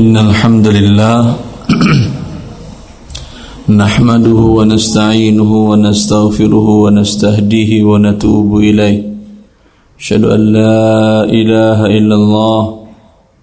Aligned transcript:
إن 0.00 0.16
الحمد 0.16 0.66
لله 0.66 1.36
نحمده 3.82 4.40
ونستعينه 4.58 5.52
ونستغفره 5.70 6.68
ونستهديه 6.84 7.84
ونتوب 7.84 8.56
إليه. 8.56 8.98
أشهد 10.00 10.24
أن 10.24 10.40
لا 10.40 11.24
إله 11.24 11.78
إلا 11.86 12.14
الله 12.14 12.78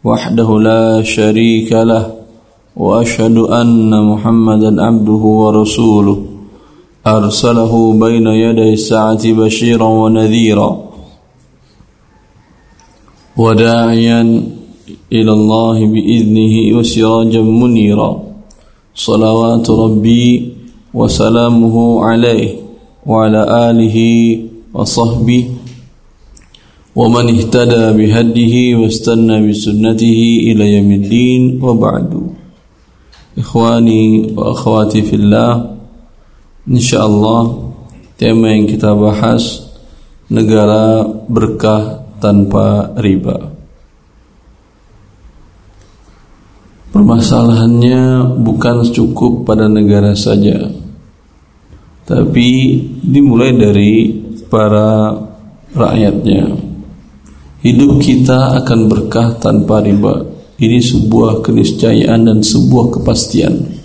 وحده 0.03 0.59
لا 0.59 1.03
شريك 1.03 1.71
له 1.73 2.05
وأشهد 2.75 3.37
أن 3.37 3.91
محمدا 4.11 4.81
عبده 4.85 5.23
ورسوله. 5.41 6.17
أرسله 7.07 7.93
بين 7.93 8.27
يدي 8.27 8.73
الساعة 8.73 9.23
بشيرا 9.33 9.89
ونذيرا 10.01 10.69
وداعيا 13.37 14.58
إلى 15.12 15.32
الله 15.32 15.86
بإذنه 15.86 16.54
وسراجا 16.78 17.42
منيرا 17.42 18.22
صلوات 18.94 19.70
ربي 19.70 20.52
وسلامه 20.94 22.04
عليه 22.04 22.50
وعلى 23.06 23.70
آله 23.70 23.96
وصحبه 24.74 25.44
ومن 26.96 27.24
اهتدى 27.34 27.84
بهديه 27.98 28.76
واستنى 28.76 29.36
بسنته 29.48 30.20
إلى 30.48 30.64
يوم 30.76 30.90
الدين 30.92 31.42
وبعد 31.62 32.10
إخواني 33.38 34.32
وأخواتي 34.36 35.02
في 35.02 35.16
الله 35.16 35.52
إن 36.70 36.80
شاء 36.80 37.06
الله 37.06 37.64
tema 38.14 38.46
yang 38.54 38.70
kita 38.70 38.94
bahas 38.94 39.74
negara 40.30 41.02
berkah 41.26 42.06
tanpa 42.22 42.94
riba. 42.94 43.57
Permasalahannya 46.89 48.33
bukan 48.41 48.81
cukup 48.89 49.45
pada 49.45 49.69
negara 49.69 50.17
saja 50.17 50.57
Tapi 52.09 52.49
dimulai 53.05 53.53
dari 53.53 54.09
para 54.49 55.13
rakyatnya. 55.77 56.49
Hidup 57.61 58.01
kita 58.01 58.57
akan 58.63 58.89
berkah 58.89 59.37
tanpa 59.37 59.85
riba. 59.85 60.25
Ini 60.57 60.81
sebuah 60.81 61.45
keniscayaan 61.45 62.25
dan 62.25 62.39
sebuah 62.41 62.97
kepastian. 62.97 63.77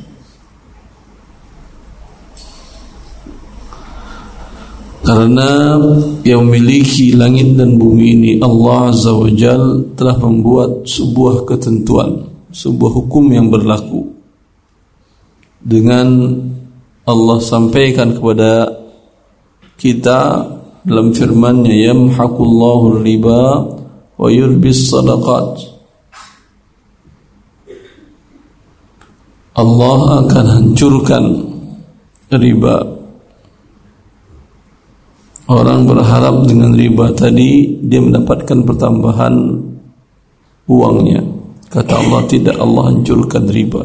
Karena 5.05 5.77
yang 6.24 6.48
memiliki 6.48 7.12
langit 7.12 7.61
dan 7.61 7.77
bumi 7.77 8.16
ini 8.16 8.33
Allah 8.41 8.89
Azza 8.89 9.12
wa 9.12 9.28
Jal 9.28 9.92
telah 9.92 10.16
membuat 10.16 10.89
sebuah 10.89 11.44
ketentuan 11.44 12.33
sebuah 12.55 12.92
hukum 13.02 13.34
yang 13.34 13.50
berlaku. 13.50 14.14
Dengan 15.58 16.38
Allah 17.05 17.38
sampaikan 17.42 18.14
kepada 18.14 18.70
kita 19.74 20.46
dalam 20.86 21.11
firman-Nya 21.11 21.91
yamhaqullahu 21.91 23.02
riba 23.02 23.42
wa 24.14 24.28
yurbis 24.30 24.88
sadaqat. 24.88 25.74
Allah 29.55 29.98
akan 30.24 30.46
hancurkan 30.46 31.24
riba. 32.30 32.77
Orang 35.44 35.84
berharap 35.84 36.48
dengan 36.48 36.72
riba 36.72 37.12
tadi 37.12 37.77
dia 37.84 38.00
mendapatkan 38.00 38.64
pertambahan 38.64 39.34
uangnya 40.64 41.33
Kata 41.75 41.92
Allah 41.98 42.22
tidak 42.30 42.55
Allah 42.55 42.94
hancurkan 42.94 43.50
riba. 43.50 43.83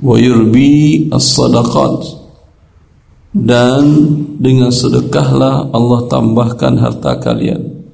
Wa 0.00 0.16
yurbi 0.16 1.12
as-sadaqat 1.12 2.16
dan 3.36 3.84
dengan 4.40 4.72
sedekahlah 4.72 5.68
Allah 5.76 6.00
tambahkan 6.08 6.80
harta 6.80 7.20
kalian. 7.20 7.84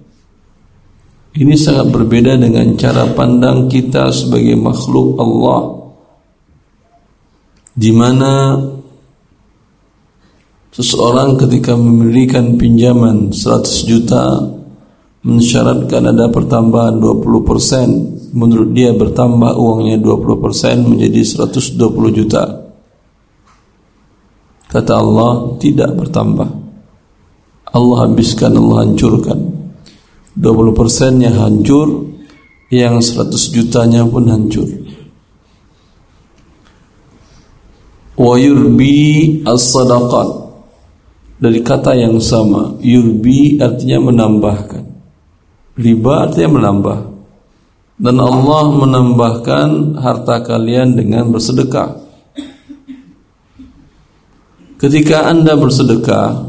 Ini 1.35 1.53
sangat 1.59 1.91
berbeda 1.91 2.39
dengan 2.39 2.79
cara 2.79 3.11
pandang 3.11 3.67
kita 3.67 4.15
sebagai 4.15 4.55
makhluk 4.55 5.19
Allah 5.19 5.63
di 7.77 7.93
mana 7.93 8.57
seseorang 10.73 11.37
ketika 11.37 11.77
memberikan 11.77 12.57
pinjaman 12.57 13.37
100 13.37 13.91
juta 13.91 14.56
mensyaratkan 15.27 16.07
ada 16.07 16.31
pertambahan 16.31 17.03
20% 17.03 18.31
menurut 18.31 18.71
dia 18.71 18.95
bertambah 18.95 19.59
uangnya 19.59 19.99
20% 19.99 20.87
menjadi 20.87 21.21
120 21.51 21.83
juta. 22.15 22.63
Kata 24.71 24.93
Allah 24.95 25.59
tidak 25.59 25.99
bertambah. 25.99 26.49
Allah 27.75 27.99
habiskan 28.07 28.55
Allah 28.55 28.87
hancurkan. 28.87 29.39
20% 30.39 31.19
nya 31.19 31.35
hancur 31.35 32.07
yang 32.71 33.03
100 33.03 33.27
jutanya 33.51 34.07
pun 34.07 34.31
hancur. 34.31 34.69
Wa 38.15 38.39
yurbi 38.39 39.43
as-sadaqat. 39.43 40.47
Dari 41.37 41.61
kata 41.61 41.93
yang 41.99 42.17
sama 42.23 42.79
yurbi 42.81 43.61
artinya 43.61 44.09
menambahkan 44.09 44.96
Riba 45.77 46.29
artinya 46.29 46.57
menambah. 46.57 46.99
Dan 47.97 48.17
Allah 48.21 48.65
menambahkan 48.73 50.01
harta 50.01 50.45
kalian 50.45 50.97
dengan 50.97 51.33
bersedekah. 51.33 51.97
Ketika 54.77 55.33
Anda 55.33 55.57
bersedekah, 55.57 56.45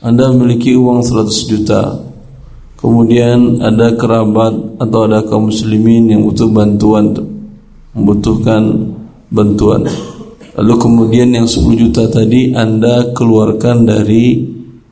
Anda 0.00 0.32
memiliki 0.32 0.72
uang 0.72 1.04
100 1.04 1.48
juta. 1.48 1.82
Kemudian 2.80 3.60
ada 3.60 3.92
kerabat 3.96 4.80
atau 4.80 5.00
ada 5.04 5.20
kaum 5.28 5.52
muslimin 5.52 6.08
yang 6.08 6.24
butuh 6.24 6.48
bantuan 6.48 7.14
membutuhkan 7.92 8.92
bantuan. 9.28 9.84
Lalu 10.52 10.74
kemudian 10.76 11.32
yang 11.32 11.48
10 11.48 11.72
juta 11.76 12.08
tadi 12.08 12.52
Anda 12.52 13.12
keluarkan 13.16 13.88
dari 13.88 14.44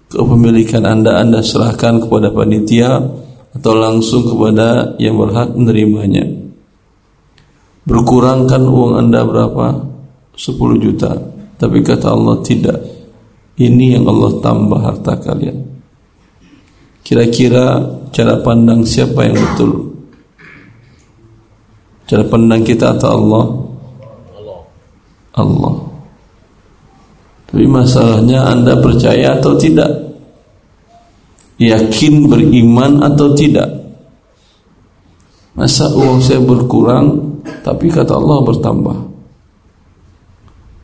kepemilikan 0.09 0.89
Anda 0.89 1.21
Anda 1.21 1.45
serahkan 1.45 2.09
kepada 2.09 2.33
panitia 2.33 3.01
atau 3.51 3.73
langsung 3.75 4.23
kepada 4.27 4.95
yang 5.03 5.19
berhak 5.19 5.51
menerimanya. 5.55 6.23
Berkurangkan 7.83 8.63
uang 8.63 8.93
Anda 9.03 9.27
berapa? 9.27 9.67
10 10.37 10.57
juta. 10.79 11.11
Tapi 11.59 11.83
kata 11.83 12.15
Allah 12.15 12.39
tidak. 12.41 12.79
Ini 13.61 13.99
yang 13.99 14.09
Allah 14.09 14.41
tambah 14.41 14.81
harta 14.81 15.19
kalian. 15.21 15.59
Kira-kira 17.05 17.83
cara 18.15 18.39
pandang 18.41 18.87
siapa 18.87 19.27
yang 19.27 19.37
betul? 19.37 19.91
Cara 22.07 22.25
pandang 22.25 22.63
kita 22.63 22.97
atau 22.97 23.09
Allah? 23.11 23.45
Allah. 24.39 24.61
Allah. 25.37 25.75
Tapi 27.51 27.67
masalahnya 27.67 28.47
Anda 28.47 28.79
percaya 28.79 29.37
atau 29.37 29.59
tidak? 29.59 30.10
Yakin 31.61 32.27
beriman 32.27 33.05
atau 33.05 33.37
tidak? 33.37 33.69
Masa 35.53 35.93
uang 35.93 36.25
saya 36.25 36.41
berkurang 36.41 37.39
tapi 37.61 37.93
kata 37.93 38.17
Allah 38.17 38.39
bertambah? 38.41 38.99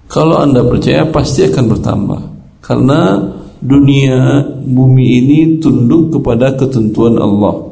Kalau 0.07 0.37
anda 0.39 0.63
percaya 0.63 1.09
pasti 1.09 1.49
akan 1.49 1.65
bertambah. 1.73 2.21
Karena 2.61 3.19
dunia 3.63 4.43
bumi 4.63 5.23
ini 5.23 5.39
tunduk 5.59 6.19
kepada 6.19 6.55
ketentuan 6.55 7.19
Allah. 7.19 7.67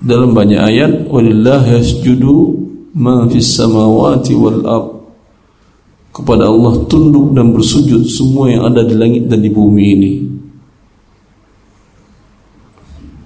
Dalam 0.00 0.32
banyak 0.32 0.60
ayat 0.60 0.92
walillahi 1.12 1.76
yasjudu 1.76 2.56
ma 2.96 3.28
fis 3.28 3.52
samawati 3.52 4.32
wal 4.32 4.64
kepada 6.10 6.50
Allah 6.50 6.74
tunduk 6.90 7.32
dan 7.34 7.54
bersujud 7.54 8.02
semua 8.06 8.50
yang 8.50 8.66
ada 8.66 8.82
di 8.82 8.94
langit 8.98 9.30
dan 9.30 9.40
di 9.42 9.50
bumi 9.50 9.84
ini. 9.94 10.12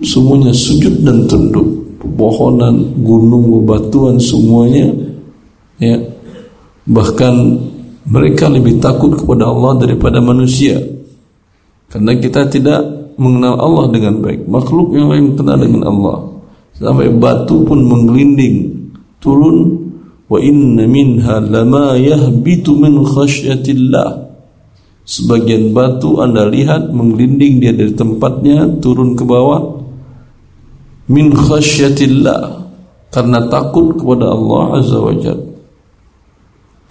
Semuanya 0.04 0.52
sujud 0.52 1.00
dan 1.00 1.24
tunduk. 1.24 1.64
Pepohonan, 2.04 3.00
gunung, 3.00 3.48
bebatuan 3.64 4.20
semuanya 4.20 4.92
ya. 5.80 5.96
Bahkan 6.84 7.34
mereka 8.04 8.52
lebih 8.52 8.76
takut 8.84 9.16
kepada 9.16 9.48
Allah 9.48 9.80
daripada 9.80 10.20
manusia. 10.20 10.76
Karena 11.88 12.12
kita 12.20 12.44
tidak 12.52 12.84
mengenal 13.16 13.56
Allah 13.56 13.86
dengan 13.88 14.20
baik. 14.20 14.44
Makhluk 14.44 14.92
yang 14.92 15.08
lain 15.08 15.32
kenal 15.32 15.56
dengan 15.56 15.88
Allah. 15.88 16.18
Sampai 16.76 17.08
batu 17.08 17.64
pun 17.64 17.80
menggelinding 17.80 18.84
turun 19.22 19.72
wa 20.28 20.38
inna 20.40 20.84
minha 20.88 21.40
lama 21.40 21.96
yahbitu 21.96 22.76
min 22.76 23.02
khasyatillah. 23.02 24.34
Sebagian 25.04 25.76
batu 25.76 26.20
anda 26.24 26.48
lihat 26.48 26.88
menggelinding 26.88 27.60
dia 27.60 27.76
dari 27.76 27.92
tempatnya 27.92 28.80
turun 28.80 29.12
ke 29.12 29.24
bawah. 29.24 29.84
Min 31.12 31.32
khasyatillah. 31.32 32.64
Karena 33.12 33.46
takut 33.46 33.94
kepada 33.94 34.32
Allah 34.32 34.82
azza 34.82 34.98
wajalla 34.98 35.54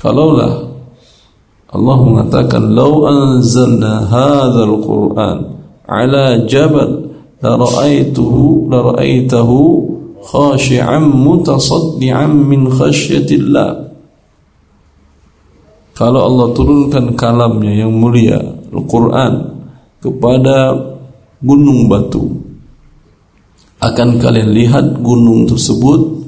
kalaulah 0.04 0.54
Allah 1.72 1.98
mengatakan 2.04 2.76
lau 2.76 3.08
anzalna 3.08 4.04
hadzal 4.12 4.84
quran 4.84 5.38
ala 5.88 6.44
jabal 6.44 7.08
la 7.40 7.56
ra'aituhu 7.56 8.68
la 8.68 8.84
ra'aitahu 8.92 9.60
khashi'an 10.24 11.04
mutasaddian 11.12 12.31
min 12.31 12.72
khasyatillah 12.72 13.94
kalau 15.94 16.25
Allah 16.25 16.48
turunkan 16.58 17.14
kalamnya 17.14 17.86
yang 17.86 17.94
mulia 17.94 18.42
Al-Quran 18.74 19.34
kepada 20.02 20.74
gunung 21.44 21.86
batu 21.86 22.34
akan 23.84 24.18
kalian 24.18 24.50
lihat 24.56 25.04
gunung 25.04 25.44
tersebut 25.44 26.24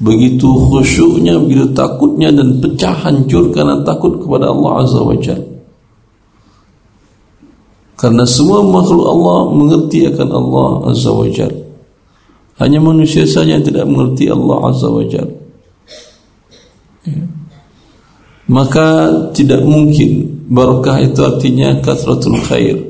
begitu 0.00 0.48
khusyuknya, 0.48 1.36
begitu 1.36 1.72
takutnya 1.76 2.32
dan 2.32 2.60
pecah 2.60 2.96
hancur 3.04 3.52
karena 3.52 3.84
takut 3.84 4.16
kepada 4.16 4.48
Allah 4.48 4.84
Azza 4.84 5.00
wa 5.04 5.16
Jalla. 5.16 5.48
Karena 8.00 8.24
semua 8.24 8.64
makhluk 8.64 9.04
Allah 9.04 9.38
mengerti 9.52 10.08
akan 10.08 10.28
Allah 10.32 10.68
Azza 10.88 11.12
wa 11.12 11.28
Jalla. 11.28 11.69
Hanya 12.60 12.78
manusia 12.78 13.24
saja 13.24 13.56
yang 13.56 13.64
tidak 13.64 13.88
mengerti 13.88 14.28
Allah 14.28 14.58
Azza 14.68 14.92
wa. 14.92 15.00
Ya 15.00 15.24
maka 18.50 18.88
tidak 19.30 19.62
mungkin 19.62 20.42
barokah 20.50 20.98
itu 20.98 21.22
artinya 21.22 21.78
kasratul 21.78 22.42
khair 22.42 22.82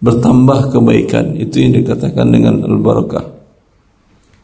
bertambah 0.00 0.72
kebaikan 0.72 1.36
itu 1.36 1.60
yang 1.60 1.76
dikatakan 1.76 2.32
dengan 2.32 2.64
al 2.64 2.80
barakah 2.80 3.36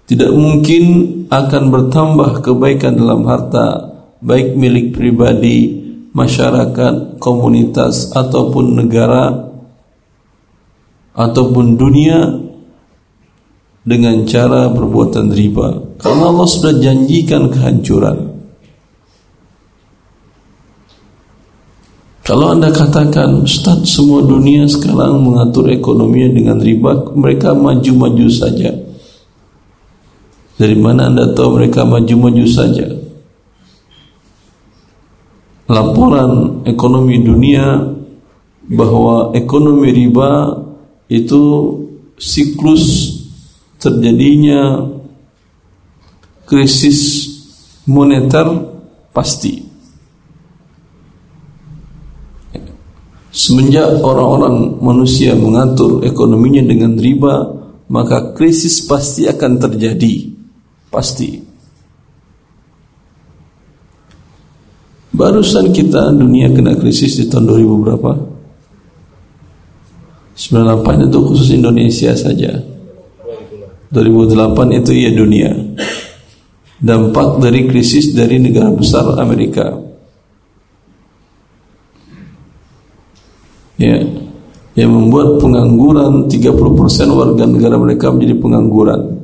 tidak 0.05 0.37
mungkin 0.37 0.85
akan 1.33 1.62
bertambah 1.73 2.45
kebaikan 2.45 3.01
dalam 3.01 3.25
harta 3.25 3.97
baik 4.21 4.53
milik 4.53 4.93
pribadi 4.93 5.81
masyarakat 6.12 7.17
komunitas 7.17 8.12
ataupun 8.12 8.85
negara 8.85 9.49
ataupun 11.17 11.81
dunia 11.81 12.44
dengan 13.84 14.25
cara 14.25 14.72
perbuatan 14.72 15.28
riba. 15.28 16.00
Karena 16.00 16.32
Allah 16.32 16.48
sudah 16.48 16.72
janjikan 16.81 17.52
kehancuran. 17.52 18.34
Kalau 22.25 22.56
anda 22.56 22.72
katakan 22.72 23.44
Ustaz 23.44 23.84
semua 23.84 24.25
dunia 24.25 24.64
sekarang 24.64 25.20
mengatur 25.20 25.69
ekonominya 25.69 26.32
dengan 26.32 26.56
riba 26.56 27.12
Mereka 27.12 27.52
maju-maju 27.52 28.26
saja. 28.32 28.72
Dari 30.56 30.72
mana 30.72 31.12
anda 31.12 31.36
tahu 31.36 31.60
mereka 31.60 31.84
maju-maju 31.84 32.44
saja? 32.48 32.88
Laporan 35.69 36.64
ekonomi 36.64 37.20
dunia 37.20 37.92
Bahwa 38.72 39.36
ekonomi 39.36 39.92
riba 39.92 40.64
itu 41.12 41.76
siklus 42.16 43.13
terjadinya 43.84 44.88
krisis 46.48 47.28
moneter 47.84 48.48
pasti 49.12 49.64
Semenjak 53.34 53.98
orang-orang 53.98 54.78
manusia 54.78 55.34
mengatur 55.34 56.06
ekonominya 56.06 56.70
dengan 56.70 56.94
riba, 56.94 57.50
maka 57.90 58.31
krisis 58.31 58.86
pasti 58.86 59.26
akan 59.26 59.58
terjadi. 59.58 60.31
Pasti. 60.86 61.42
Barusan 65.10 65.75
kita 65.75 66.14
dunia 66.14 66.54
kena 66.54 66.78
krisis 66.78 67.19
di 67.19 67.26
tahun 67.26 67.50
2000 67.50 67.82
berapa? 67.82 68.12
98 70.38 71.10
itu 71.10 71.19
khusus 71.26 71.48
Indonesia 71.50 72.14
saja. 72.14 72.54
2008 73.94 74.81
itu 74.82 74.91
ya 74.91 75.11
dunia. 75.14 75.55
Dampak 76.82 77.38
dari 77.38 77.70
krisis 77.70 78.11
dari 78.12 78.43
negara 78.43 78.75
besar 78.75 79.14
Amerika. 79.23 79.94
ya 83.79 83.99
yang 84.75 84.91
membuat 84.91 85.38
pengangguran 85.38 86.26
30% 86.26 86.50
warga 87.14 87.44
negara 87.46 87.79
mereka 87.79 88.11
menjadi 88.11 88.35
pengangguran. 88.43 89.23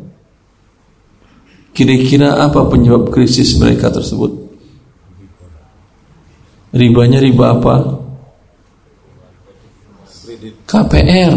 Kira-kira 1.75 2.39
apa 2.39 2.71
penyebab 2.71 3.11
krisis 3.11 3.59
mereka 3.59 3.91
tersebut? 3.91 4.31
Ribanya 6.71 7.19
riba 7.19 7.59
apa? 7.59 7.75
KPR. 10.71 11.35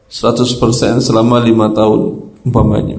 100% 0.07 1.03
selama 1.03 1.43
lima 1.43 1.69
tahun 1.75 2.31
umpamanya 2.47 2.97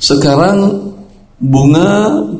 sekarang 0.00 0.92
bunga 1.36 1.90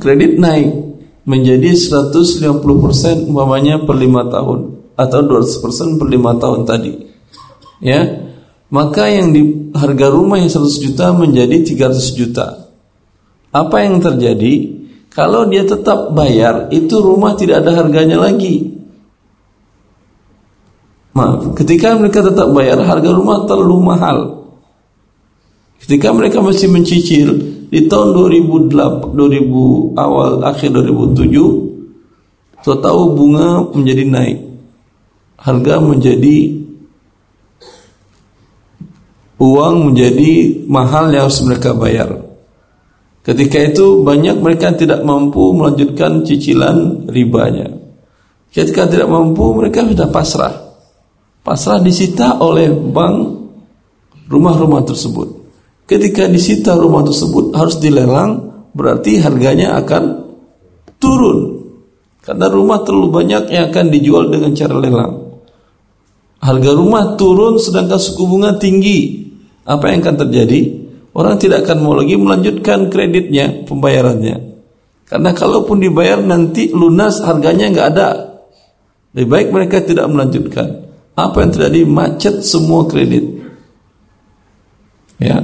kredit 0.00 0.40
naik 0.40 0.86
menjadi 1.26 1.74
150% 1.74 3.26
umpamanya 3.26 3.82
per 3.82 3.96
5 3.98 4.34
tahun 4.34 4.58
atau 4.94 5.20
200% 5.26 5.98
per 5.98 6.06
5 6.06 6.42
tahun 6.42 6.60
tadi. 6.64 6.92
Ya. 7.82 8.00
Maka 8.66 9.10
yang 9.10 9.30
di 9.30 9.70
harga 9.74 10.10
rumah 10.10 10.42
yang 10.42 10.50
100 10.50 10.82
juta 10.82 11.14
menjadi 11.14 11.62
300 11.62 12.18
juta. 12.18 12.66
Apa 13.50 13.76
yang 13.86 14.02
terjadi? 14.02 14.75
Kalau 15.16 15.48
dia 15.48 15.64
tetap 15.64 16.12
bayar, 16.12 16.68
itu 16.68 17.00
rumah 17.00 17.32
tidak 17.32 17.64
ada 17.64 17.72
harganya 17.72 18.20
lagi. 18.20 18.68
Maaf, 21.16 21.56
ketika 21.56 21.96
mereka 21.96 22.20
tetap 22.20 22.52
bayar, 22.52 22.76
harga 22.84 23.16
rumah 23.16 23.48
terlalu 23.48 23.80
mahal. 23.80 24.18
Ketika 25.80 26.12
mereka 26.12 26.44
masih 26.44 26.68
mencicil 26.68 27.32
di 27.72 27.88
tahun 27.88 28.12
2008, 28.12 29.16
2000 29.16 29.96
awal 29.96 30.44
akhir 30.44 30.68
2007 30.84 31.64
tahu 32.66 33.02
bunga 33.14 33.72
menjadi 33.72 34.04
naik, 34.04 34.38
harga 35.38 35.78
menjadi 35.78 36.36
uang 39.38 39.74
menjadi 39.86 40.32
mahal 40.66 41.08
yang 41.14 41.30
harus 41.30 41.40
mereka 41.46 41.72
bayar. 41.72 42.25
Ketika 43.26 43.58
itu 43.58 44.06
banyak 44.06 44.38
mereka 44.38 44.70
tidak 44.78 45.02
mampu 45.02 45.50
melanjutkan 45.50 46.22
cicilan 46.22 47.10
ribanya. 47.10 47.66
Ketika 48.54 48.86
tidak 48.86 49.10
mampu 49.10 49.50
mereka 49.50 49.82
sudah 49.82 50.06
pasrah. 50.14 50.54
Pasrah 51.42 51.82
disita 51.82 52.38
oleh 52.38 52.70
bank 52.70 53.16
rumah-rumah 54.30 54.86
tersebut. 54.86 55.42
Ketika 55.90 56.30
disita 56.30 56.78
rumah 56.78 57.02
tersebut 57.02 57.50
harus 57.50 57.82
dilelang 57.82 58.62
berarti 58.70 59.18
harganya 59.18 59.74
akan 59.82 60.22
turun. 61.02 61.66
Karena 62.22 62.46
rumah 62.46 62.86
terlalu 62.86 63.10
banyak 63.10 63.50
yang 63.50 63.74
akan 63.74 63.86
dijual 63.90 64.30
dengan 64.30 64.54
cara 64.54 64.78
lelang. 64.78 65.14
Harga 66.38 66.70
rumah 66.78 67.18
turun 67.18 67.58
sedangkan 67.58 67.98
suku 67.98 68.22
bunga 68.22 68.54
tinggi. 68.54 69.26
Apa 69.66 69.90
yang 69.90 70.06
akan 70.06 70.16
terjadi? 70.26 70.85
Orang 71.16 71.40
tidak 71.40 71.64
akan 71.64 71.78
mau 71.80 71.96
lagi 71.96 72.14
melanjutkan 72.20 72.92
kreditnya, 72.92 73.64
pembayarannya. 73.64 74.36
Karena 75.08 75.30
kalaupun 75.32 75.80
dibayar 75.80 76.20
nanti 76.20 76.68
lunas 76.76 77.24
harganya 77.24 77.72
nggak 77.72 77.88
ada. 77.96 78.08
Lebih 79.16 79.28
baik 79.32 79.48
mereka 79.54 79.80
tidak 79.80 80.04
melanjutkan. 80.12 80.84
Apa 81.16 81.40
yang 81.40 81.50
terjadi? 81.56 81.80
Macet 81.88 82.44
semua 82.44 82.84
kredit. 82.84 83.24
Ya, 85.16 85.40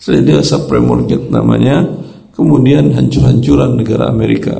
dia 0.00 0.40
subprime 0.40 0.88
mortgage 0.88 1.28
namanya. 1.28 1.84
Kemudian 2.32 2.96
hancur-hancuran 2.96 3.76
negara 3.76 4.08
Amerika. 4.08 4.56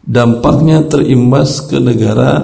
Dampaknya 0.00 0.88
terimbas 0.88 1.68
ke 1.68 1.76
negara 1.76 2.40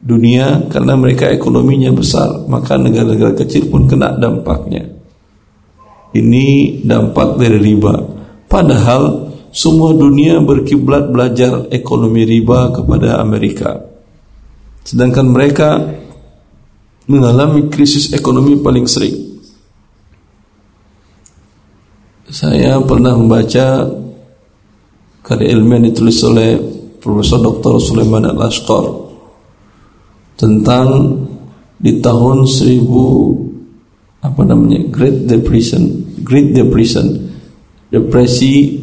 dunia 0.00 0.68
karena 0.72 0.96
mereka 0.96 1.28
ekonominya 1.28 1.92
besar, 1.92 2.48
maka 2.48 2.80
negara-negara 2.80 3.36
kecil 3.36 3.68
pun 3.68 3.84
kena 3.84 4.16
dampaknya. 4.16 4.99
Ini 6.10 6.80
dampak 6.82 7.38
dari 7.38 7.58
riba. 7.58 7.94
Padahal 8.50 9.30
semua 9.50 9.94
dunia 9.94 10.38
berkiblat 10.42 11.10
belajar 11.10 11.70
ekonomi 11.70 12.26
riba 12.26 12.70
kepada 12.74 13.22
Amerika. 13.22 13.78
Sedangkan 14.82 15.26
mereka 15.30 15.78
mengalami 17.10 17.66
krisis 17.70 18.14
ekonomi 18.14 18.58
paling 18.58 18.86
sering. 18.86 19.18
Saya 22.30 22.78
pernah 22.86 23.18
membaca 23.18 23.90
karya 25.26 25.50
ilmiah 25.50 25.82
ditulis 25.90 26.22
oleh 26.22 26.58
Profesor 27.02 27.42
Dr. 27.42 27.82
Sulaiman 27.82 28.30
Al-Ashqar 28.30 28.86
tentang 30.38 31.18
di 31.74 31.98
tahun 31.98 32.46
1000 32.46 32.86
apa 34.20 34.42
namanya 34.46 34.84
Great 34.92 35.26
Depression 35.26 35.99
Great 36.30 36.54
Depression 36.54 37.34
depresi 37.90 38.78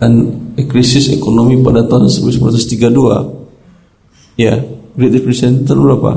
dan 0.00 0.32
krisis 0.56 1.12
ekonomi 1.12 1.60
pada 1.60 1.84
tahun 1.84 2.08
1932 2.08 4.40
ya 4.40 4.56
Great 4.94 5.12
Depression 5.12 5.66
itu 5.66 5.74
berapa? 5.74 6.12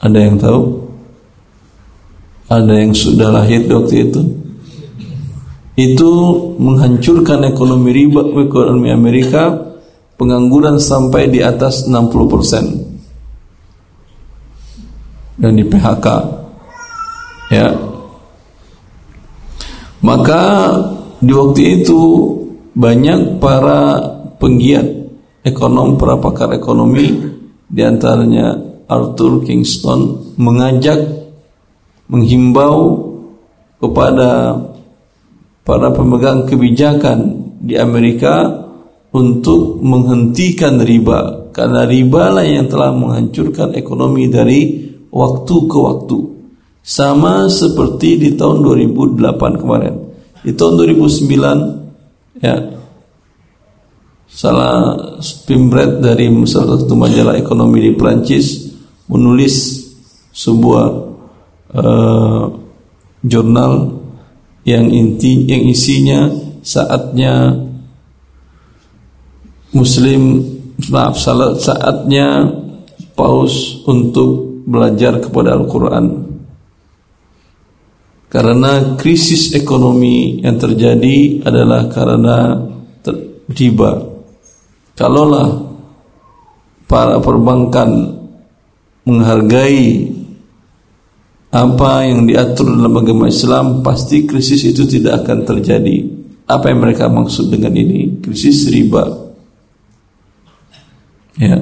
Ada 0.00 0.18
yang 0.18 0.36
tahu? 0.40 0.60
Ada 2.48 2.74
yang 2.76 2.92
sudah 2.92 3.32
lahir 3.32 3.64
waktu 3.68 4.08
itu? 4.08 4.20
Itu 5.74 6.10
menghancurkan 6.60 7.44
ekonomi 7.48 7.90
riba 7.92 8.20
ekonomi 8.24 8.92
Amerika 8.92 9.52
pengangguran 10.16 10.78
sampai 10.78 11.28
di 11.28 11.44
atas 11.44 11.88
60 11.88 12.32
persen. 12.32 12.64
Dan 15.34 15.58
di 15.58 15.64
PHK 15.66 16.06
ya 17.50 17.66
maka 20.04 20.42
di 21.24 21.32
waktu 21.32 21.80
itu 21.80 22.00
banyak 22.76 23.40
para 23.40 23.96
penggiat 24.36 24.84
ekonom 25.40 25.96
para 25.96 26.20
pakar 26.20 26.52
ekonomi 26.52 27.32
di 27.64 27.80
antaranya 27.80 28.52
Arthur 28.84 29.40
Kingston 29.48 30.34
mengajak 30.36 31.00
menghimbau 32.12 33.00
kepada 33.80 34.60
para 35.64 35.88
pemegang 35.96 36.44
kebijakan 36.44 37.48
di 37.64 37.80
Amerika 37.80 38.64
untuk 39.14 39.80
menghentikan 39.80 40.84
riba 40.84 41.48
karena 41.54 41.88
riba 41.88 42.34
lah 42.34 42.44
yang 42.44 42.68
telah 42.68 42.92
menghancurkan 42.92 43.72
ekonomi 43.78 44.28
dari 44.28 44.90
waktu 45.08 45.54
ke 45.70 45.78
waktu. 45.78 46.18
Sama 46.84 47.48
seperti 47.48 48.20
di 48.20 48.30
tahun 48.36 48.60
2008 48.60 49.16
kemarin. 49.56 49.94
Di 50.44 50.52
tahun 50.52 51.00
2009 51.00 52.44
ya 52.44 52.56
salah 54.34 54.98
pimret 55.46 56.02
dari 56.02 56.26
salah 56.50 56.74
satu 56.74 56.98
majalah 56.98 57.38
ekonomi 57.38 57.78
di 57.86 57.92
Prancis 57.94 58.74
menulis 59.06 59.86
sebuah 60.34 60.86
uh, 61.78 62.44
jurnal 63.22 63.72
yang 64.66 64.90
inti 64.90 65.46
yang 65.46 65.62
isinya 65.70 66.26
saatnya 66.66 67.54
muslim 69.70 70.42
maaf 70.90 71.14
saatnya 71.14 72.50
paus 73.14 73.86
untuk 73.86 74.64
belajar 74.66 75.22
kepada 75.22 75.54
Al-Quran 75.54 76.33
karena 78.34 78.98
krisis 78.98 79.54
ekonomi 79.54 80.42
yang 80.42 80.58
terjadi 80.58 81.46
adalah 81.46 81.86
karena 81.86 82.58
riba. 83.46 84.10
Kalaulah 84.98 85.54
para 86.90 87.22
perbankan 87.22 88.10
menghargai 89.06 90.10
apa 91.54 91.92
yang 92.10 92.26
diatur 92.26 92.74
dalam 92.74 92.98
agama 92.98 93.30
Islam 93.30 93.86
pasti 93.86 94.26
krisis 94.26 94.66
itu 94.66 94.82
tidak 94.82 95.22
akan 95.22 95.46
terjadi. 95.46 96.02
Apa 96.50 96.74
yang 96.74 96.82
mereka 96.82 97.06
maksud 97.06 97.54
dengan 97.54 97.70
ini? 97.78 98.18
Krisis 98.18 98.66
riba. 98.66 99.14
Ya. 101.38 101.54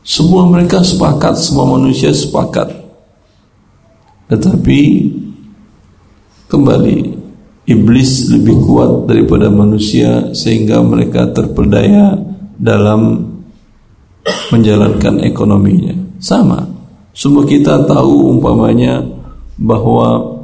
Semua 0.00 0.48
mereka 0.48 0.80
sepakat, 0.80 1.36
semua 1.36 1.76
manusia 1.76 2.08
sepakat. 2.08 2.72
Tetapi 4.32 4.80
kembali 6.54 6.96
iblis 7.66 8.30
lebih 8.30 8.56
kuat 8.62 9.10
daripada 9.10 9.50
manusia 9.50 10.30
sehingga 10.36 10.84
mereka 10.84 11.32
terperdaya 11.34 12.14
dalam 12.54 13.34
menjalankan 14.52 15.20
ekonominya. 15.24 16.22
Sama. 16.22 16.62
Semua 17.14 17.44
kita 17.44 17.84
tahu 17.84 18.38
umpamanya 18.38 19.02
bahwa 19.58 20.38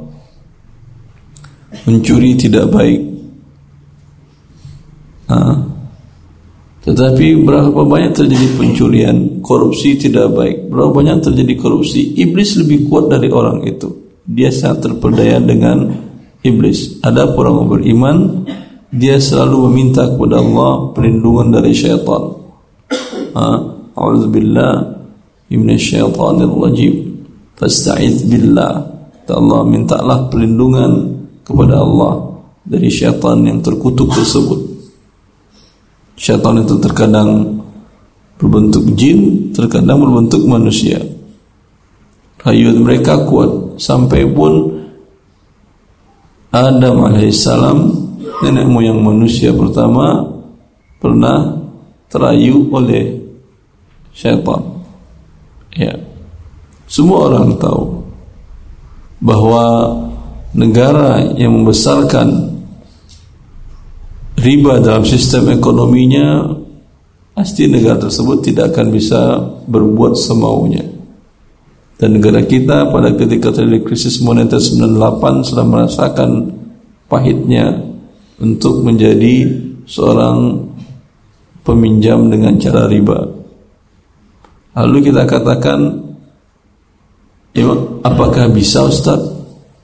mencuri 1.87 2.35
tidak 2.37 2.69
baik. 2.69 3.01
Nah, 5.31 5.55
tetapi 6.81 7.45
berapa 7.45 7.81
banyak 7.87 8.11
terjadi 8.17 8.47
pencurian, 8.59 9.17
korupsi 9.39 9.95
tidak 9.95 10.33
baik. 10.35 10.67
Berapa 10.67 10.91
banyak 10.91 11.17
terjadi 11.23 11.53
korupsi, 11.55 12.17
iblis 12.19 12.57
lebih 12.59 12.89
kuat 12.91 13.07
dari 13.07 13.29
orang 13.31 13.63
itu. 13.63 14.10
Dia 14.31 14.47
sangat 14.47 14.87
terperdaya 14.87 15.43
dengan 15.43 15.91
iblis. 16.39 17.03
Ada 17.03 17.35
orang 17.35 17.67
beriman, 17.67 18.47
dia 18.87 19.19
selalu 19.19 19.67
meminta 19.67 20.07
kepada 20.07 20.39
Allah 20.39 20.95
perlindungan 20.95 21.51
dari 21.51 21.75
syaitan. 21.75 22.39
A'udzubillah 23.35 24.73
minasyaitonir 25.51 26.51
rajim. 26.51 26.93
Fasta'iz 27.59 28.23
billah. 28.27 28.87
Allah 29.31 29.63
mintalah 29.63 30.27
perlindungan 30.27 31.07
kepada 31.47 31.79
Allah 31.79 32.35
dari 32.67 32.91
syaitan 32.91 33.39
yang 33.47 33.63
terkutuk 33.63 34.11
tersebut. 34.11 34.59
Syaitan 36.19 36.59
itu 36.59 36.75
terkadang 36.83 37.63
berbentuk 38.35 38.91
jin, 38.97 39.51
terkadang 39.55 40.03
berbentuk 40.03 40.43
manusia. 40.43 40.99
Hayat 42.41 42.73
mereka 42.73 43.21
kuat 43.29 43.53
sampai 43.81 44.29
pun 44.29 44.53
Adam 46.53 47.09
alaihissalam 47.09 47.77
nenek 48.45 48.67
moyang 48.69 49.01
manusia 49.01 49.49
pertama 49.49 50.21
pernah 51.01 51.57
terayu 52.05 52.69
oleh 52.69 53.17
syaitan. 54.13 54.61
Ya. 55.73 55.97
Semua 56.85 57.31
orang 57.31 57.55
tahu 57.55 58.03
bahwa 59.23 59.95
negara 60.51 61.23
yang 61.39 61.63
membesarkan 61.63 62.51
riba 64.35 64.83
dalam 64.83 65.07
sistem 65.07 65.55
ekonominya 65.55 66.51
pasti 67.31 67.71
negara 67.71 67.95
tersebut 67.95 68.43
tidak 68.43 68.75
akan 68.75 68.87
bisa 68.91 69.39
berbuat 69.71 70.19
semaunya. 70.19 71.00
Dan 72.01 72.17
negara 72.17 72.41
kita 72.41 72.89
pada 72.89 73.13
ketika 73.13 73.53
terjadi 73.53 73.85
krisis 73.85 74.25
moneter 74.25 74.57
98 74.57 75.45
sudah 75.45 75.65
merasakan 75.69 76.49
pahitnya 77.05 77.77
untuk 78.41 78.81
menjadi 78.81 79.45
seorang 79.85 80.65
peminjam 81.61 82.25
dengan 82.25 82.57
cara 82.57 82.89
riba. 82.89 83.21
Lalu 84.81 84.97
kita 85.13 85.29
katakan, 85.29 86.01
apakah 88.01 88.49
bisa 88.49 88.81
Ustaz 88.81 89.21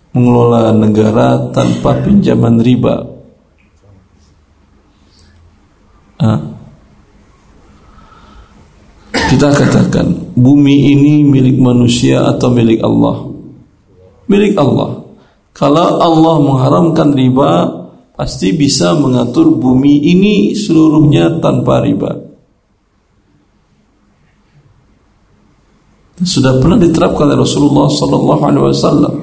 mengelola 0.09 0.74
negara 0.74 1.53
tanpa 1.53 2.01
pinjaman 2.01 2.57
riba? 2.65 2.95
Ah. 6.17 6.57
Kita 9.38 9.53
katakan 9.53 10.34
bumi 10.34 10.98
ini 10.98 11.22
milik 11.22 11.62
manusia 11.62 12.25
atau 12.25 12.50
milik 12.50 12.82
Allah? 12.82 13.22
Milik 14.25 14.58
Allah. 14.58 15.06
Kalau 15.53 16.01
Allah 16.01 16.41
mengharamkan 16.41 17.13
riba, 17.13 17.70
pasti 18.17 18.58
bisa 18.58 18.98
mengatur 18.98 19.53
bumi 19.53 20.10
ini 20.10 20.58
seluruhnya 20.58 21.38
tanpa 21.38 21.86
riba. 21.86 22.17
Sudah 26.25 26.58
pernah 26.58 26.82
diterapkan 26.82 27.29
oleh 27.29 27.38
Rasulullah 27.38 27.94
sallallahu 27.94 28.41
alaihi 28.41 28.65
wasallam 28.74 29.13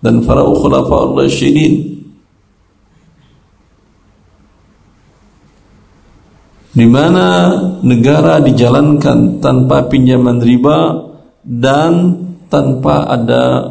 dan 0.00 0.24
para 0.24 0.48
khulafaur 0.48 1.12
rasyidin 1.12 1.97
di 6.78 6.86
mana 6.86 7.58
negara 7.82 8.38
dijalankan 8.38 9.42
tanpa 9.42 9.90
pinjaman 9.90 10.38
riba 10.38 10.94
dan 11.42 12.14
tanpa 12.46 13.02
ada 13.10 13.66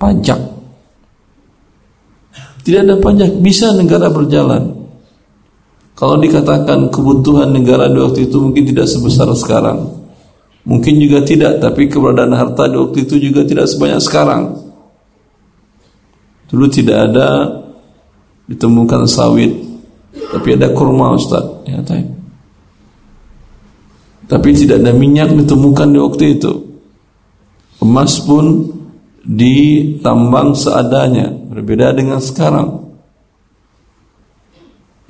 pajak. 0.00 0.40
Tidak 2.64 2.80
ada 2.80 2.96
pajak, 2.96 3.44
bisa 3.44 3.76
negara 3.76 4.08
berjalan. 4.08 4.72
Kalau 5.92 6.16
dikatakan 6.16 6.88
kebutuhan 6.88 7.52
negara 7.52 7.92
di 7.92 8.00
waktu 8.00 8.24
itu 8.32 8.40
mungkin 8.40 8.72
tidak 8.72 8.88
sebesar 8.88 9.28
sekarang. 9.36 9.84
Mungkin 10.64 10.96
juga 10.96 11.20
tidak, 11.28 11.60
tapi 11.60 11.92
keberadaan 11.92 12.32
harta 12.32 12.72
di 12.72 12.80
waktu 12.80 13.04
itu 13.04 13.20
juga 13.20 13.44
tidak 13.44 13.68
sebanyak 13.68 14.00
sekarang. 14.00 14.42
Dulu 16.48 16.66
tidak 16.72 17.12
ada 17.12 17.28
ditemukan 18.48 19.04
sawit, 19.04 19.52
tapi 20.14 20.54
ada 20.54 20.70
kurma 20.70 21.14
Ustaz. 21.18 21.42
Ya. 21.66 21.82
Tapi 24.24 24.48
tidak 24.56 24.80
ada 24.80 24.92
minyak 24.94 25.34
ditemukan 25.34 25.88
di 25.92 25.98
waktu 26.00 26.24
itu. 26.38 26.52
Emas 27.84 28.22
pun 28.24 28.72
ditambang 29.24 30.56
seadanya, 30.56 31.28
berbeda 31.28 31.92
dengan 31.92 32.20
sekarang. 32.20 32.82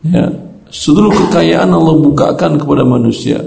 Ya, 0.04 0.28
seluruh 0.68 1.14
kekayaan 1.14 1.70
Allah 1.70 1.96
bukakan 2.02 2.58
kepada 2.58 2.82
manusia. 2.84 3.40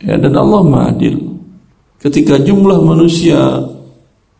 Ya, 0.00 0.14
dan 0.16 0.34
Allah 0.38 0.62
Maadil. 0.62 1.20
Ketika 1.98 2.40
jumlah 2.40 2.84
manusia 2.84 3.64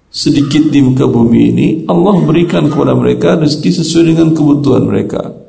sedikit 0.09 0.71
di 0.71 0.81
muka 0.85 1.09
bumi 1.11 1.41
ini, 1.51 1.69
Allah 1.91 2.15
berikan 2.23 2.71
kepada 2.71 2.95
mereka 2.95 3.41
rezeki 3.41 3.71
sesuai 3.83 4.05
dengan 4.15 4.29
kebutuhan 4.33 4.85
mereka. 4.87 5.44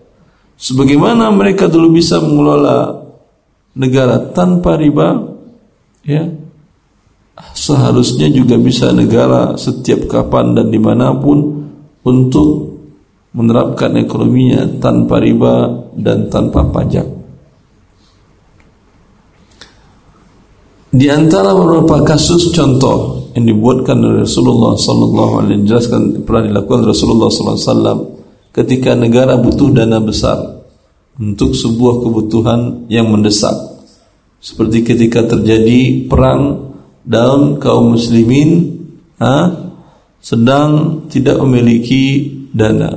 Sebagaimana 0.55 1.29
mereka 1.35 1.67
dulu 1.67 1.99
bisa 1.99 2.23
mengelola 2.23 3.03
negara 3.75 4.31
tanpa 4.31 4.79
riba 4.79 5.19
ya 6.07 6.23
seharusnya 7.51 8.31
juga 8.31 8.55
bisa 8.55 8.95
negara 8.95 9.59
setiap 9.59 10.07
kapan 10.07 10.55
dan 10.55 10.71
di 10.71 10.79
mana 10.79 11.11
pun 11.19 11.67
untuk 12.07 12.79
menerapkan 13.35 13.99
ekonominya 13.99 14.79
tanpa 14.79 15.19
riba 15.19 15.67
dan 15.99 16.31
tanpa 16.31 16.63
pajak. 16.71 17.03
Di 20.95 21.11
antara 21.11 21.51
beberapa 21.51 22.07
kasus 22.07 22.55
contoh 22.55 23.27
yang 23.35 23.51
dibuatkan 23.51 23.99
oleh 23.99 24.23
Rasulullah 24.23 24.79
sallallahu 24.79 25.33
alaihi 25.43 25.67
wasallam 25.67 26.23
pernah 26.23 26.47
dilakukan 26.47 26.87
Rasulullah 26.87 27.27
sallallahu 27.27 27.57
alaihi 27.59 27.67
wasallam 27.67 27.99
ketika 28.55 28.95
negara 28.95 29.35
butuh 29.35 29.75
dana 29.75 29.99
besar 29.99 30.63
untuk 31.19 31.51
sebuah 31.51 31.99
kebutuhan 31.99 32.87
yang 32.87 33.11
mendesak. 33.11 33.51
Seperti 34.39 34.87
ketika 34.87 35.27
terjadi 35.27 36.07
perang 36.07 36.71
dalam 37.03 37.59
kaum 37.59 37.99
muslimin 37.99 38.79
ha, 39.19 39.51
sedang 40.23 41.03
tidak 41.11 41.35
memiliki 41.43 42.31
dana. 42.55 42.95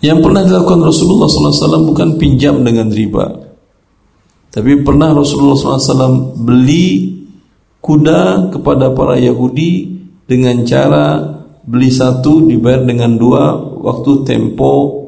Yang 0.00 0.18
pernah 0.22 0.42
dilakukan 0.46 0.80
Rasulullah 0.86 1.26
SAW 1.28 1.88
bukan 1.92 2.16
pinjam 2.16 2.62
dengan 2.62 2.88
riba. 2.88 3.26
Tapi 4.52 4.80
pernah 4.80 5.12
Rasulullah 5.12 5.58
SAW 5.58 6.36
beli 6.36 7.16
kuda 7.82 8.54
kepada 8.54 8.94
para 8.94 9.18
Yahudi 9.18 9.98
dengan 10.24 10.62
cara 10.62 11.36
beli 11.66 11.90
satu 11.90 12.46
dibayar 12.46 12.86
dengan 12.86 13.18
dua 13.18 13.58
waktu 13.82 14.22
tempo 14.22 15.02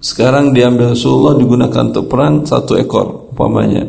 sekarang 0.00 0.56
diambil 0.56 0.96
Rasulullah 0.96 1.36
digunakan 1.36 1.92
untuk 1.92 2.06
perang 2.08 2.44
satu 2.44 2.76
ekor 2.80 3.32
umpamanya. 3.32 3.84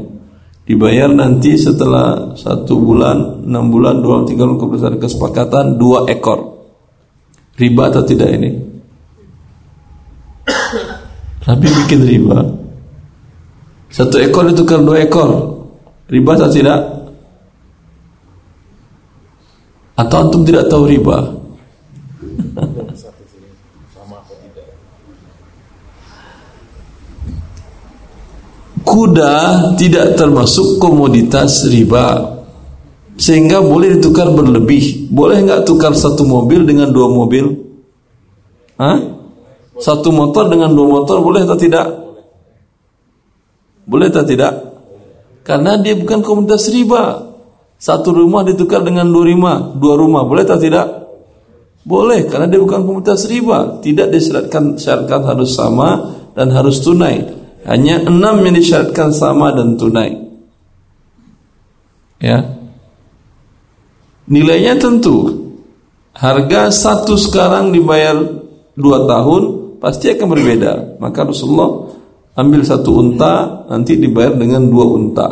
Dibayar 0.68 1.08
nanti 1.08 1.56
setelah 1.56 2.36
satu 2.36 2.76
bulan, 2.76 3.48
enam 3.48 3.72
bulan, 3.72 4.04
dua 4.04 4.28
tiga 4.28 4.44
bulan 4.44 4.60
kebesaran 4.60 5.00
kesepakatan 5.00 5.80
dua 5.80 6.04
ekor. 6.12 6.60
Riba 7.56 7.88
atau 7.88 8.04
tidak 8.04 8.30
ini? 8.36 8.52
Tapi 11.48 11.66
bikin 11.72 12.02
riba. 12.04 12.40
Satu 13.88 14.20
ekor 14.20 14.52
ditukar 14.52 14.84
dua 14.84 15.08
ekor. 15.08 15.30
Riba 16.12 16.36
atau 16.36 16.52
tidak? 16.52 16.97
Atau 19.98 20.18
antum 20.22 20.46
tidak 20.46 20.70
tahu 20.70 20.86
riba? 20.86 21.38
kuda 28.88 29.36
tidak 29.76 30.16
termasuk 30.16 30.80
komoditas 30.80 31.68
riba. 31.68 32.40
Sehingga 33.20 33.60
boleh 33.60 34.00
ditukar 34.00 34.32
berlebih. 34.32 35.12
Boleh 35.12 35.44
nggak 35.44 35.68
tukar 35.68 35.92
satu 35.92 36.24
mobil 36.24 36.64
dengan 36.64 36.90
dua 36.90 37.12
mobil? 37.12 37.46
Hah? 38.80 39.18
satu 39.78 40.10
motor 40.10 40.50
dengan 40.50 40.74
dua 40.74 40.88
motor 40.90 41.22
boleh 41.22 41.46
atau 41.46 41.54
tidak? 41.54 41.86
Boleh 43.86 44.10
atau 44.10 44.26
tidak? 44.26 44.54
Karena 45.46 45.78
dia 45.78 45.94
bukan 45.94 46.26
komoditas 46.26 46.66
riba 46.74 47.27
satu 47.78 48.10
rumah 48.14 48.42
ditukar 48.42 48.82
dengan 48.82 49.10
dua 49.10 49.24
rumah 49.30 49.58
dua 49.78 49.96
rumah 49.98 50.26
boleh 50.26 50.44
atau 50.44 50.58
tidak 50.58 50.86
boleh 51.88 52.28
karena 52.28 52.50
dia 52.50 52.60
bukan 52.60 52.84
komoditas 52.84 53.30
riba 53.30 53.80
tidak 53.80 54.12
disyaratkan 54.12 54.76
syaratkan 54.76 55.22
harus 55.24 55.56
sama 55.56 56.18
dan 56.34 56.52
harus 56.52 56.82
tunai 56.84 57.38
hanya 57.68 58.00
enam 58.00 58.40
yang 58.48 58.56
disyaratkan 58.56 59.12
sama 59.12 59.52
dan 59.52 59.76
tunai. 59.76 60.16
Ya. 62.24 62.56
Nilainya 64.32 64.80
tentu. 64.80 65.46
Harga 66.16 66.72
satu 66.72 67.20
sekarang 67.20 67.76
dibayar 67.76 68.18
dua 68.74 69.04
tahun 69.04 69.44
pasti 69.84 70.16
akan 70.16 70.28
berbeda. 70.32 70.74
Maka 71.04 71.28
Rasulullah 71.28 71.92
ambil 72.40 72.64
satu 72.64 72.90
unta 73.04 73.68
nanti 73.68 74.00
dibayar 74.00 74.32
dengan 74.34 74.64
dua 74.72 74.86
unta. 74.88 75.30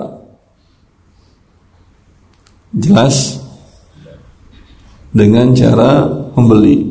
Jelas? 2.76 3.40
Dengan 5.16 5.56
cara 5.56 6.04
membeli. 6.36 6.84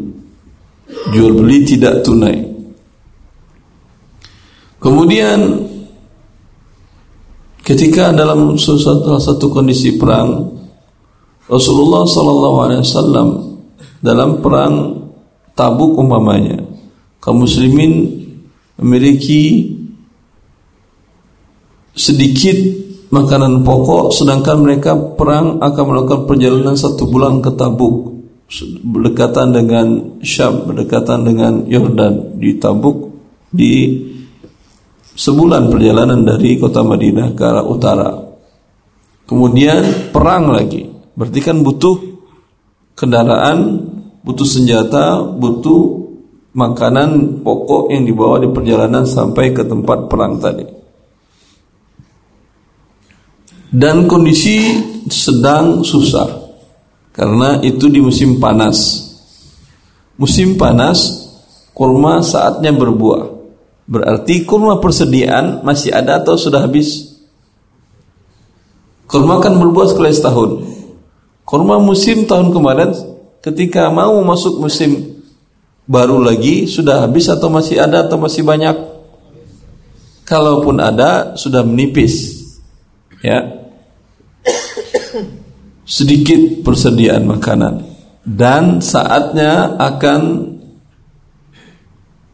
Jual 1.13 1.37
beli 1.37 1.61
tidak 1.69 2.01
tunai. 2.01 2.41
Kemudian 4.81 5.65
ketika 7.65 8.13
dalam 8.13 8.57
suatu 8.61 9.17
satu 9.17 9.49
kondisi 9.49 9.97
perang 9.97 10.45
Rasulullah 11.49 12.05
wasallam 12.05 13.29
dalam 14.05 14.45
perang 14.45 15.05
Tabuk 15.57 15.97
umpamanya 15.97 16.61
kaum 17.23 17.47
muslimin 17.47 18.11
memiliki 18.77 19.73
sedikit 21.97 22.84
makanan 23.15 23.63
pokok 23.63 24.11
sedangkan 24.11 24.59
mereka 24.59 24.99
perang 25.15 25.63
akan 25.63 25.85
melakukan 25.87 26.27
perjalanan 26.27 26.75
satu 26.75 27.07
bulan 27.07 27.39
ke 27.39 27.55
Tabuk 27.55 28.11
berdekatan 28.83 29.55
dengan 29.55 29.87
Syam 30.21 30.67
berdekatan 30.67 31.23
dengan 31.23 31.63
Yordan 31.71 32.35
di 32.43 32.59
Tabuk 32.59 33.15
di 33.55 33.73
sebulan 35.15 35.71
perjalanan 35.71 36.27
dari 36.27 36.59
kota 36.59 36.83
Madinah 36.83 37.39
ke 37.39 37.43
arah 37.47 37.65
utara. 37.65 38.11
Kemudian 39.25 40.11
perang 40.11 40.51
lagi. 40.53 40.85
Berarti 41.15 41.41
kan 41.41 41.63
butuh 41.63 41.97
kendaraan, 42.99 43.59
butuh 44.27 44.45
senjata, 44.45 45.23
butuh 45.23 46.03
makanan 46.55 47.41
pokok 47.47 47.95
yang 47.95 48.05
dibawa 48.05 48.43
di 48.43 48.51
perjalanan 48.51 49.07
sampai 49.07 49.55
ke 49.55 49.63
tempat 49.65 50.11
perang 50.11 50.43
tadi. 50.43 50.84
Dan 53.75 54.07
kondisi 54.07 54.79
sedang 55.11 55.83
susah 55.83 56.31
karena 57.11 57.59
itu 57.59 57.91
di 57.91 57.99
musim 57.99 58.39
panas. 58.39 59.03
Musim 60.15 60.55
panas 60.55 61.27
kurma 61.75 62.23
saatnya 62.23 62.71
berbuah. 62.71 63.35
Berarti 63.91 64.47
kurma 64.47 64.79
persediaan 64.79 65.67
masih 65.67 65.91
ada 65.91 66.23
atau 66.23 66.39
sudah 66.39 66.63
habis? 66.63 67.19
Kurma 69.11 69.43
kan 69.43 69.59
berbuah 69.59 69.91
sekali 69.91 70.15
setahun. 70.15 70.71
Kurma 71.43 71.83
musim 71.83 72.31
tahun 72.31 72.55
kemarin 72.55 72.95
ketika 73.43 73.91
mau 73.91 74.23
masuk 74.23 74.63
musim 74.63 75.19
baru 75.91 76.23
lagi 76.23 76.71
sudah 76.71 77.11
habis 77.11 77.27
atau 77.27 77.51
masih 77.51 77.83
ada 77.83 78.07
atau 78.07 78.23
masih 78.23 78.47
banyak? 78.47 78.79
Kalaupun 80.23 80.79
ada 80.79 81.35
sudah 81.35 81.67
menipis. 81.67 82.39
Ya. 83.19 83.64
Sedikit 85.85 86.65
persediaan 86.65 87.29
makanan 87.29 87.85
dan 88.25 88.81
saatnya 88.81 89.77
akan 89.77 90.21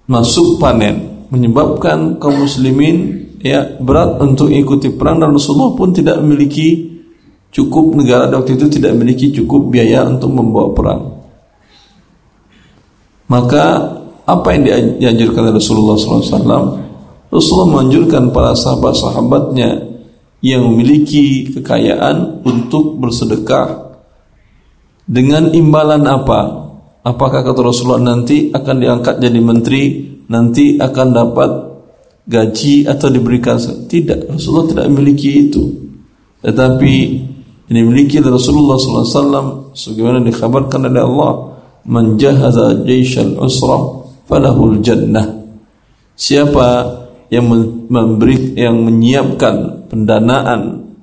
masuk 0.06 0.62
panen 0.62 1.26
menyebabkan 1.34 2.18
kaum 2.22 2.46
muslimin 2.46 3.26
ya 3.42 3.78
berat 3.82 4.22
untuk 4.22 4.50
ikuti 4.50 4.94
perang 4.94 5.18
dan 5.18 5.34
Rasulullah 5.34 5.74
pun 5.74 5.90
tidak 5.90 6.22
memiliki 6.22 6.98
cukup 7.50 7.98
negara 7.98 8.30
waktu 8.30 8.54
itu 8.54 8.70
tidak 8.70 8.94
memiliki 8.94 9.34
cukup 9.34 9.74
biaya 9.74 10.06
untuk 10.06 10.30
membawa 10.30 10.70
perang. 10.70 11.02
Maka 13.30 13.64
apa 14.26 14.46
yang 14.54 14.62
dianjurkan 14.98 15.54
Rasulullah 15.54 15.94
SAW? 15.98 16.78
Rasulullah 17.30 17.70
menganjurkan 17.78 18.34
para 18.34 18.54
sahabat-sahabatnya 18.58 19.89
yang 20.40 20.64
memiliki 20.64 21.52
kekayaan 21.52 22.44
untuk 22.44 22.96
bersedekah 22.96 23.90
dengan 25.10 25.50
imbalan 25.50 26.06
apa? 26.06 26.40
Apakah 27.02 27.42
kata 27.42 27.60
Rasulullah 27.64 28.14
nanti 28.14 28.54
akan 28.54 28.76
diangkat 28.78 29.18
jadi 29.18 29.40
menteri 29.40 29.82
nanti 30.30 30.78
akan 30.78 31.08
dapat 31.10 31.50
gaji 32.30 32.86
atau 32.86 33.08
diberikan 33.10 33.58
tidak 33.90 34.30
Rasulullah 34.30 34.70
tidak 34.70 34.86
memiliki 34.92 35.50
itu. 35.50 35.64
Tetapi 36.46 36.94
yang 37.66 37.74
dimiliki 37.86 38.22
oleh 38.22 38.38
Rasulullah 38.38 38.78
SAW 38.78 39.74
sebagaimana 39.74 40.22
dikhabarkan 40.22 40.80
oleh 40.86 41.02
Allah 41.02 41.32
man 41.90 42.14
jahaza 42.14 42.86
jaishal 42.86 43.34
usra 43.42 43.78
falahul 44.30 44.78
jannah. 44.78 45.26
Siapa 46.14 46.68
yang 47.32 47.50
memberi 47.90 48.54
yang 48.54 48.78
menyiapkan 48.78 49.79
pendanaan 49.90 50.94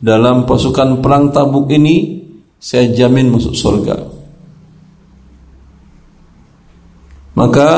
dalam 0.00 0.46
pasukan 0.46 1.02
perang 1.02 1.34
Tabuk 1.34 1.68
ini 1.74 2.22
saya 2.56 2.88
jamin 2.94 3.34
masuk 3.34 3.52
surga 3.52 3.96
maka 7.34 7.70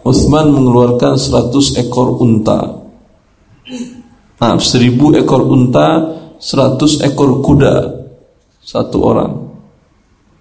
Utsman 0.00 0.48
mengeluarkan 0.56 1.20
100 1.20 1.76
ekor 1.84 2.16
unta. 2.24 2.88
Maaf, 4.40 4.64
1000 4.64 5.20
ekor 5.20 5.44
unta, 5.44 6.16
100 6.40 7.04
ekor 7.04 7.44
kuda 7.44 7.74
satu 8.64 8.98
orang. 9.04 9.32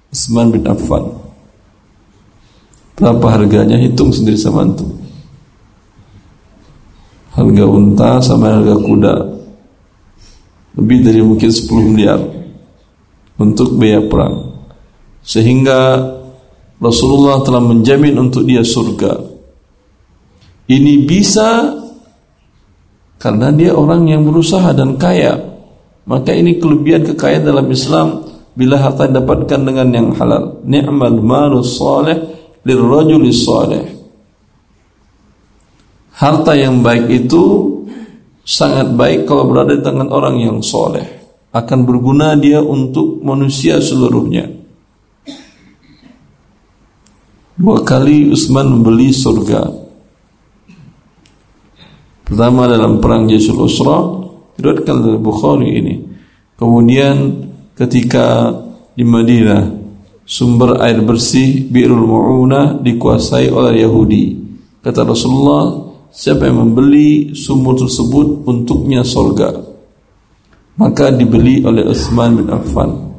Utsman 0.10 0.56
bin 0.56 0.64
Affan. 0.64 1.12
Berapa 2.96 3.28
harganya? 3.36 3.76
Hitung 3.76 4.16
sendiri 4.16 4.40
sama 4.40 4.64
antum. 4.64 4.99
Harga 7.40 7.66
unta 7.72 8.20
sama 8.20 8.60
harga 8.60 8.76
kuda 8.76 9.16
lebih 10.76 11.08
dari 11.08 11.24
mungkin 11.24 11.48
10 11.48 11.72
miliar 11.88 12.20
untuk 13.40 13.80
biaya 13.80 14.04
perang. 14.04 14.60
Sehingga 15.24 16.04
Rasulullah 16.84 17.40
telah 17.48 17.64
menjamin 17.64 18.20
untuk 18.20 18.44
dia 18.44 18.64
surga 18.64 19.40
ini 20.70 21.02
bisa 21.02 21.74
karena 23.18 23.50
dia 23.50 23.74
orang 23.74 24.06
yang 24.06 24.22
berusaha 24.22 24.70
dan 24.78 25.02
kaya. 25.02 25.34
Maka 26.06 26.30
ini 26.34 26.62
kelebihan 26.62 27.06
kekayaan 27.10 27.46
dalam 27.46 27.68
Islam 27.74 28.22
bila 28.54 28.78
harta 28.78 29.10
didapatkan 29.10 29.62
dengan 29.66 29.90
yang 29.90 30.10
halal. 30.14 30.62
Ni'mal 30.66 31.18
malus 31.26 31.78
salih 31.82 32.18
lirrajuli 32.62 33.34
salih. 33.34 33.99
Harta 36.20 36.52
yang 36.52 36.84
baik 36.84 37.08
itu 37.08 37.44
sangat 38.44 38.92
baik 38.92 39.24
kalau 39.24 39.48
berada 39.48 39.72
di 39.72 39.80
tangan 39.80 40.12
orang 40.12 40.36
yang 40.44 40.60
soleh. 40.60 41.08
Akan 41.56 41.88
berguna 41.88 42.36
dia 42.36 42.60
untuk 42.60 43.24
manusia 43.24 43.80
seluruhnya. 43.80 44.46
Dua 47.60 47.82
kali 47.84 48.32
Utsman 48.32 48.72
membeli 48.72 49.12
surga 49.12 49.90
Pertama 52.30 52.70
dalam 52.70 53.02
perang 53.02 53.26
Jaisul 53.26 53.58
Usra 53.58 54.06
diriwayatkan 54.54 54.96
oleh 55.02 55.18
Bukhari 55.18 55.82
ini. 55.82 55.96
Kemudian 56.54 57.42
ketika 57.74 58.54
di 58.94 59.02
Madinah 59.02 59.66
sumber 60.30 60.78
air 60.78 61.02
bersih 61.02 61.66
Bi'rul 61.74 62.06
Mu'una 62.06 62.78
dikuasai 62.86 63.50
oleh 63.50 63.82
Yahudi. 63.82 64.38
Kata 64.78 65.10
Rasulullah, 65.10 65.89
siapa 66.10 66.50
yang 66.50 66.66
membeli 66.66 67.34
sumur 67.38 67.78
tersebut 67.78 68.46
untuknya 68.50 69.06
surga. 69.06 69.50
Maka 70.80 71.12
dibeli 71.12 71.62
oleh 71.64 71.84
Utsman 71.86 72.40
bin 72.40 72.48
Affan. 72.50 73.10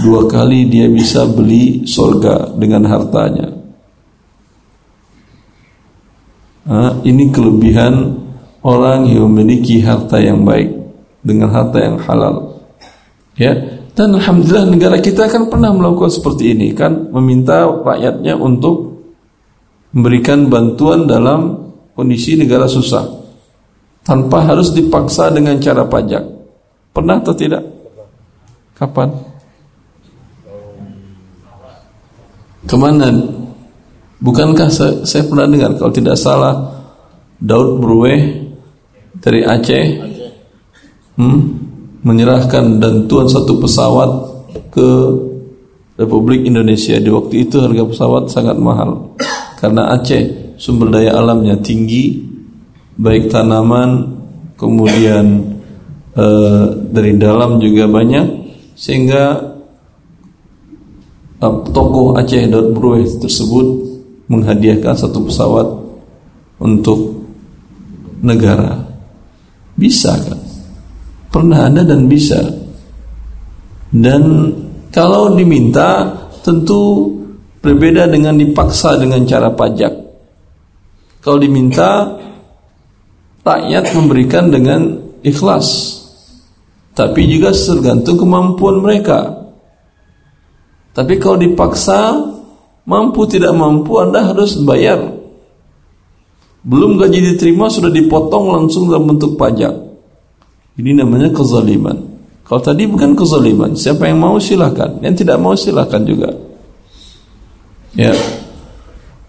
Dua 0.00 0.24
kali 0.30 0.70
dia 0.70 0.86
bisa 0.88 1.26
beli 1.26 1.84
surga 1.84 2.54
dengan 2.54 2.86
hartanya. 2.86 3.48
Nah, 6.62 7.02
ini 7.02 7.28
kelebihan 7.34 8.14
orang 8.62 9.10
yang 9.10 9.26
memiliki 9.26 9.82
harta 9.82 10.22
yang 10.22 10.46
baik 10.46 10.70
dengan 11.26 11.50
harta 11.50 11.82
yang 11.82 11.98
halal. 11.98 12.62
Ya, 13.34 13.52
dan 13.92 14.16
alhamdulillah 14.16 14.70
negara 14.70 14.96
kita 15.02 15.26
kan 15.28 15.50
pernah 15.50 15.74
melakukan 15.74 16.08
seperti 16.08 16.54
ini 16.56 16.72
kan 16.72 17.12
meminta 17.12 17.68
rakyatnya 17.68 18.38
untuk 18.38 19.02
memberikan 19.92 20.48
bantuan 20.48 21.04
dalam 21.04 21.71
kondisi 21.92 22.36
negara 22.36 22.66
susah 22.68 23.04
tanpa 24.02 24.42
harus 24.44 24.74
dipaksa 24.74 25.30
dengan 25.30 25.56
cara 25.62 25.86
pajak. 25.86 26.24
Pernah 26.92 27.16
atau 27.22 27.34
tidak? 27.36 27.62
Kapan? 28.76 29.08
Ke 32.62 32.76
mana 32.78 33.08
Bukankah 34.22 34.70
saya, 34.70 35.02
saya 35.02 35.26
pernah 35.26 35.50
dengar 35.50 35.74
kalau 35.74 35.90
tidak 35.90 36.14
salah 36.14 36.54
Daud 37.42 37.82
Bruwe 37.82 38.14
dari 39.18 39.42
Aceh 39.42 39.84
hmm, 41.18 41.38
menyerahkan 42.06 42.78
bantuan 42.78 43.26
satu 43.26 43.58
pesawat 43.58 44.10
ke 44.70 44.88
Republik 45.98 46.46
Indonesia 46.46 47.02
di 47.02 47.10
waktu 47.10 47.50
itu 47.50 47.58
harga 47.66 47.82
pesawat 47.82 48.30
sangat 48.30 48.54
mahal 48.62 49.18
karena 49.58 49.90
Aceh 49.90 50.22
sumber 50.62 50.94
daya 50.94 51.18
alamnya 51.18 51.58
tinggi 51.58 52.22
baik 52.94 53.34
tanaman 53.34 54.14
kemudian 54.54 55.58
eh, 56.14 56.64
dari 56.94 57.18
dalam 57.18 57.58
juga 57.58 57.90
banyak 57.90 58.26
sehingga 58.78 59.42
eh, 61.42 61.56
tokoh 61.74 62.14
Aceh 62.14 62.46
Bruwe 62.70 63.02
tersebut 63.18 63.90
menghadiahkan 64.30 64.94
satu 64.94 65.26
pesawat 65.26 65.66
untuk 66.62 67.26
negara. 68.22 68.78
Bisa 69.74 70.14
kan? 70.14 70.38
Pernah 71.28 71.68
ada 71.68 71.82
dan 71.82 72.06
bisa. 72.06 72.38
Dan 73.92 74.52
kalau 74.88 75.34
diminta 75.36 76.06
tentu 76.40 77.12
berbeda 77.60 78.08
dengan 78.08 78.38
dipaksa 78.38 78.96
dengan 78.96 79.26
cara 79.28 79.52
pajak. 79.52 80.01
Kalau 81.22 81.38
diminta 81.38 82.18
rakyat 83.46 83.94
memberikan 83.94 84.50
dengan 84.50 84.98
ikhlas. 85.22 85.98
Tapi 86.92 87.24
juga 87.24 87.54
tergantung 87.54 88.20
kemampuan 88.20 88.82
mereka. 88.82 89.48
Tapi 90.92 91.16
kalau 91.16 91.40
dipaksa 91.40 92.32
Mampu 92.82 93.30
tidak 93.30 93.54
mampu 93.54 93.94
Anda 94.02 94.34
harus 94.34 94.58
bayar 94.58 94.98
belum 96.62 96.94
gaji 96.94 97.34
diterima 97.34 97.66
sudah 97.66 97.90
dipotong 97.90 98.54
langsung 98.54 98.86
dalam 98.86 99.10
bentuk 99.10 99.34
pajak. 99.34 99.74
Ini 100.78 100.94
namanya 100.94 101.34
kezaliman. 101.34 101.98
Kalau 102.46 102.62
tadi 102.62 102.86
bukan 102.86 103.18
kezaliman, 103.18 103.74
siapa 103.74 104.06
yang 104.06 104.22
mau 104.22 104.38
silakan, 104.38 105.02
yang 105.02 105.14
tidak 105.18 105.42
mau 105.42 105.58
silakan 105.58 106.02
juga. 106.06 106.30
Ya. 107.98 108.14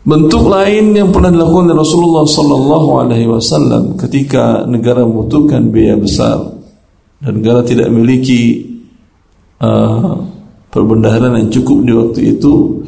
Bentuk 0.04 0.52
lain 0.52 0.92
yang 0.92 1.16
pernah 1.16 1.32
dilakukan 1.32 1.72
oleh 1.72 1.80
Rasulullah 1.80 2.28
sallallahu 2.28 2.90
alaihi 3.08 3.24
wasallam 3.24 3.96
ketika 3.96 4.68
negara 4.68 5.08
membutuhkan 5.08 5.72
biaya 5.72 5.96
besar 5.96 6.44
dan 7.24 7.40
negara 7.40 7.64
tidak 7.64 7.88
memiliki 7.88 8.68
uh, 9.64 10.20
perbendaharaan 10.68 11.40
yang 11.40 11.52
cukup 11.56 11.78
di 11.88 11.92
waktu 11.96 12.22
itu 12.36 12.84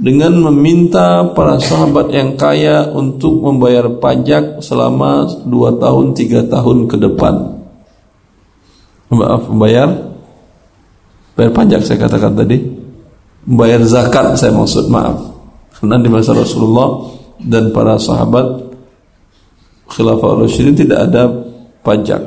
dengan 0.00 0.32
meminta 0.48 1.28
para 1.36 1.60
sahabat 1.60 2.08
yang 2.16 2.40
kaya 2.40 2.88
untuk 2.88 3.36
membayar 3.44 3.92
pajak 4.00 4.64
selama 4.64 5.28
dua 5.44 5.76
tahun 5.76 6.16
tiga 6.16 6.40
tahun 6.48 6.88
ke 6.88 6.96
depan. 7.04 7.52
Maaf, 9.12 9.44
membayar 9.52 9.92
bayar 11.36 11.52
pajak 11.52 11.84
saya 11.84 12.00
katakan 12.00 12.32
tadi, 12.32 12.64
membayar 13.44 13.84
zakat 13.84 14.40
saya 14.40 14.56
maksud 14.56 14.88
maaf. 14.88 15.35
Karena 15.76 15.96
di 16.00 16.08
masa 16.08 16.32
Rasulullah 16.32 17.12
dan 17.40 17.70
para 17.70 18.00
sahabat 18.00 18.64
Khilafah 19.86 20.42
Rasyidin 20.42 20.74
tidak 20.74 20.98
ada 21.10 21.30
pajak. 21.84 22.22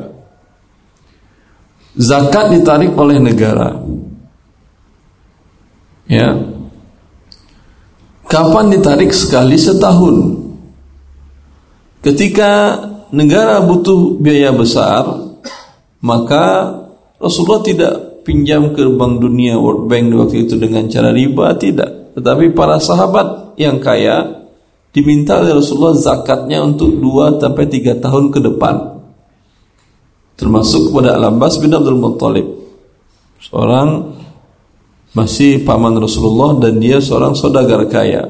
Zakat 1.99 2.55
ditarik 2.55 2.95
oleh 2.95 3.19
negara. 3.19 3.75
Ya, 6.09 6.33
Kapan 8.29 8.69
ditarik 8.69 9.09
sekali 9.09 9.57
setahun? 9.57 10.38
Ketika 12.05 12.77
negara 13.09 13.57
butuh 13.65 14.21
biaya 14.21 14.53
besar, 14.53 15.01
maka 16.05 16.77
Rasulullah 17.17 17.65
tidak 17.65 17.93
pinjam 18.21 18.77
ke 18.77 18.85
Bank 18.93 19.17
Dunia 19.17 19.57
World 19.57 19.89
Bank 19.89 20.13
waktu 20.13 20.45
itu 20.45 20.62
dengan 20.62 20.85
cara 20.85 21.09
riba, 21.09 21.57
tidak. 21.57 21.98
Tetapi 22.19 22.51
para 22.51 22.75
sahabat 22.84 23.55
yang 23.55 23.79
kaya 23.79 24.43
diminta 24.91 25.39
oleh 25.39 25.55
Rasulullah 25.55 25.95
zakatnya 25.95 26.60
untuk 26.60 26.99
2 26.99 27.39
sampai 27.39 27.63
3 27.63 28.03
tahun 28.03 28.27
ke 28.27 28.43
depan. 28.43 28.75
Termasuk 30.36 30.91
kepada 30.91 31.15
Al-Abbas 31.15 31.63
bin 31.63 31.71
Abdul 31.71 31.95
Muttalib. 31.95 32.43
Seorang 33.39 34.19
masih 35.15 35.63
paman 35.63 35.95
Rasulullah 35.95 36.60
dan 36.60 36.84
dia 36.84 36.99
seorang 36.99 37.39
saudagar 37.39 37.88
kaya. 37.88 38.27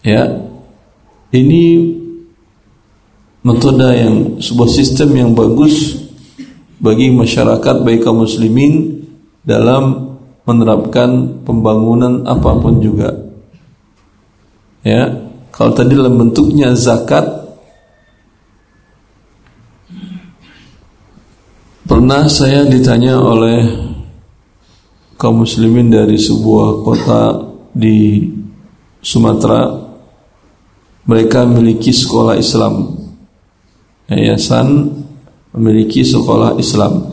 Ya, 0.00 0.24
ini 1.36 1.92
metode 3.44 3.92
yang 3.92 4.40
sebuah 4.40 4.70
sistem 4.72 5.20
yang 5.20 5.30
bagus 5.36 6.00
bagi 6.80 7.12
masyarakat 7.12 7.84
baik 7.84 8.08
kaum 8.08 8.24
muslimin 8.24 9.04
dalam 9.44 10.11
menerapkan 10.42 11.42
pembangunan 11.46 12.26
apa 12.26 12.50
pun 12.58 12.82
juga. 12.82 13.14
Ya, 14.82 15.06
kalau 15.54 15.70
tadi 15.76 15.94
dalam 15.94 16.18
bentuknya 16.18 16.74
zakat 16.74 17.22
pernah 21.86 22.26
saya 22.26 22.66
ditanya 22.66 23.20
oleh 23.20 23.62
kaum 25.20 25.46
muslimin 25.46 25.86
dari 25.86 26.18
sebuah 26.18 26.82
kota 26.82 27.22
di 27.70 28.26
Sumatera 28.98 29.70
mereka 31.06 31.46
memiliki 31.46 31.94
sekolah 31.94 32.34
Islam 32.34 32.90
yayasan 34.10 34.88
memiliki 35.54 36.02
sekolah 36.02 36.58
Islam 36.58 37.11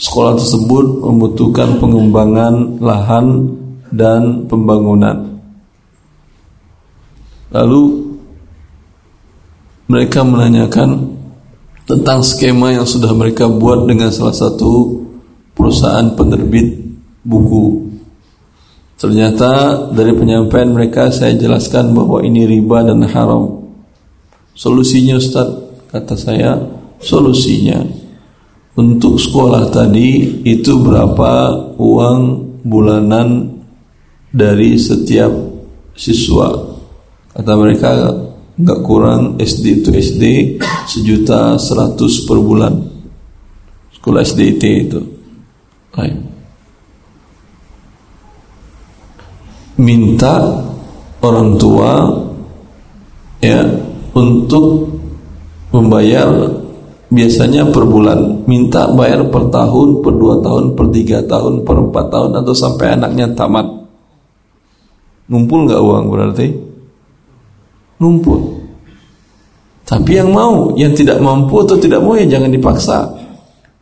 sekolah 0.00 0.40
tersebut 0.40 1.04
membutuhkan 1.04 1.76
pengembangan 1.76 2.80
lahan 2.80 3.52
dan 3.92 4.48
pembangunan 4.48 5.36
lalu 7.52 8.10
mereka 9.90 10.22
menanyakan 10.24 11.18
tentang 11.84 12.22
skema 12.22 12.70
yang 12.70 12.86
sudah 12.86 13.10
mereka 13.10 13.50
buat 13.50 13.90
dengan 13.90 14.14
salah 14.14 14.30
satu 14.30 15.02
perusahaan 15.58 16.14
penerbit 16.14 16.78
buku. 17.26 17.90
Ternyata 18.94 19.88
dari 19.90 20.14
penyampaian 20.14 20.70
mereka 20.70 21.10
saya 21.10 21.34
jelaskan 21.34 21.90
bahwa 21.90 22.22
ini 22.22 22.46
riba 22.46 22.86
dan 22.86 23.02
haram. 23.02 23.66
Solusinya 24.54 25.18
Ustaz, 25.18 25.50
kata 25.90 26.14
saya, 26.14 26.54
solusinya 27.02 27.80
untuk 28.78 29.18
sekolah 29.18 29.72
tadi 29.72 30.42
itu 30.46 30.78
berapa 30.82 31.32
uang 31.78 32.20
bulanan 32.62 33.58
dari 34.30 34.78
setiap 34.78 35.32
siswa. 35.96 36.54
Kata 37.34 37.52
mereka 37.58 37.90
nggak 38.60 38.80
kurang 38.84 39.40
SD 39.40 39.64
itu 39.82 39.90
SD 39.94 40.24
sejuta 40.86 41.56
seratus 41.56 42.28
per 42.28 42.38
bulan. 42.38 42.74
Sekolah 43.96 44.22
SDIT 44.22 44.62
itu. 44.64 45.00
Baik. 45.90 46.30
minta 49.80 50.60
orang 51.24 51.56
tua 51.56 52.12
ya 53.40 53.64
untuk 54.12 54.92
membayar 55.72 56.28
biasanya 57.10 57.68
per 57.68 57.84
bulan. 57.84 58.46
Minta 58.46 58.88
bayar 58.94 59.26
per 59.28 59.50
tahun 59.50 60.00
per 60.00 60.14
dua 60.14 60.40
tahun 60.40 60.78
per 60.78 60.86
tiga 60.94 61.20
tahun 61.26 61.66
per 61.66 61.76
empat 61.90 62.06
tahun 62.08 62.30
atau 62.40 62.54
sampai 62.54 62.96
anaknya 62.96 63.34
tamat. 63.36 63.66
Ngumpul 65.30 65.68
nggak 65.68 65.82
uang 65.82 66.04
berarti? 66.10 66.46
Ngumpul 68.00 68.60
tapi 69.90 70.22
yang 70.22 70.30
mau 70.30 70.70
yang 70.78 70.94
tidak 70.94 71.18
mampu 71.18 71.66
atau 71.66 71.74
tidak 71.74 71.98
mau 71.98 72.14
ya 72.14 72.22
jangan 72.22 72.46
dipaksa. 72.46 73.10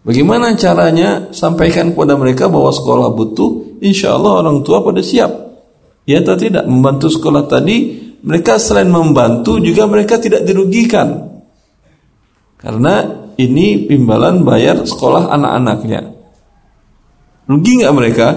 Bagaimana 0.08 0.56
caranya 0.56 1.28
sampaikan 1.36 1.92
kepada 1.92 2.16
mereka 2.16 2.48
bahwa 2.48 2.72
sekolah 2.72 3.12
butuh? 3.12 3.76
Insya 3.84 4.16
Allah 4.16 4.40
orang 4.40 4.64
tua 4.64 4.80
pada 4.80 5.04
siap. 5.04 5.28
Ya 6.08 6.24
atau 6.24 6.32
tidak? 6.32 6.64
Membantu 6.64 7.12
sekolah 7.12 7.44
tadi 7.44 8.00
mereka 8.24 8.56
selain 8.56 8.88
membantu 8.88 9.60
juga 9.60 9.84
mereka 9.84 10.16
tidak 10.16 10.48
dirugikan. 10.48 11.27
Karena 12.58 13.06
ini 13.38 13.86
imbalan 13.86 14.42
bayar 14.42 14.82
sekolah 14.82 15.30
anak-anaknya. 15.30 16.10
Rugi 17.46 17.80
nggak 17.80 17.94
mereka? 17.94 18.28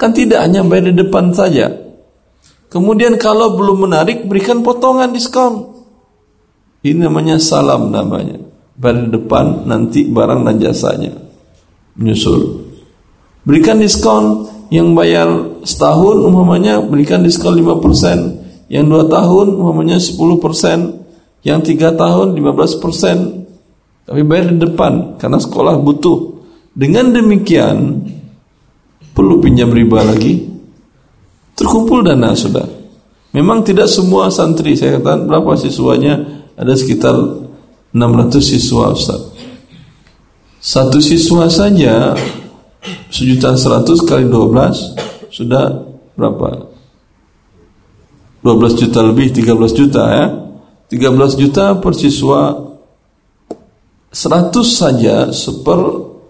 Kan 0.00 0.16
tidak 0.16 0.42
hanya 0.42 0.64
bayar 0.64 0.90
di 0.90 0.94
depan 0.96 1.36
saja. 1.36 1.68
Kemudian 2.72 3.20
kalau 3.20 3.56
belum 3.60 3.88
menarik 3.88 4.24
berikan 4.24 4.64
potongan 4.64 5.12
diskon. 5.12 5.78
Ini 6.80 7.06
namanya 7.06 7.36
salam 7.36 7.92
namanya. 7.92 8.40
Bayar 8.78 9.04
di 9.04 9.08
depan 9.14 9.68
nanti 9.68 10.08
barang 10.08 10.40
dan 10.48 10.56
jasanya 10.62 11.12
menyusul. 11.98 12.70
Berikan 13.42 13.82
diskon 13.82 14.46
yang 14.70 14.94
bayar 14.94 15.28
setahun 15.66 16.22
umpamanya 16.22 16.78
berikan 16.84 17.24
diskon 17.24 17.58
5%, 17.58 18.70
yang 18.70 18.86
dua 18.86 19.08
tahun 19.08 19.56
umpamanya 19.58 19.98
10%, 19.98 21.42
yang 21.42 21.60
tiga 21.64 21.92
tahun 21.96 22.38
15%. 22.38 23.47
Tapi 24.08 24.24
bayar 24.24 24.56
di 24.56 24.64
depan 24.64 25.20
karena 25.20 25.36
sekolah 25.36 25.76
butuh. 25.84 26.40
Dengan 26.72 27.12
demikian 27.12 28.00
perlu 29.12 29.36
pinjam 29.44 29.68
riba 29.68 30.00
lagi. 30.00 30.48
Terkumpul 31.52 32.06
dana 32.06 32.32
sudah. 32.32 32.64
Memang 33.36 33.60
tidak 33.60 33.92
semua 33.92 34.32
santri, 34.32 34.72
saya 34.72 34.96
katakan 34.96 35.28
berapa 35.28 35.52
siswanya? 35.60 36.24
Ada 36.56 36.72
sekitar 36.72 37.14
600 37.92 38.40
siswa 38.40 38.96
Ustaz. 38.96 39.20
Satu 40.58 40.98
siswa 40.98 41.46
saja 41.52 42.16
sejuta 43.12 43.54
seratus 43.54 44.02
kali 44.02 44.26
dua 44.26 44.46
belas 44.48 44.96
sudah 45.30 45.86
berapa? 46.18 46.66
Dua 48.42 48.54
belas 48.56 48.74
juta 48.74 49.04
lebih 49.04 49.30
tiga 49.36 49.54
belas 49.54 49.76
juta 49.76 50.02
ya. 50.08 50.26
Tiga 50.88 51.12
belas 51.12 51.36
juta 51.36 51.76
per 51.78 51.92
siswa 51.94 52.67
seratus 54.08 54.68
saja 54.78 55.28
seper 55.30 55.80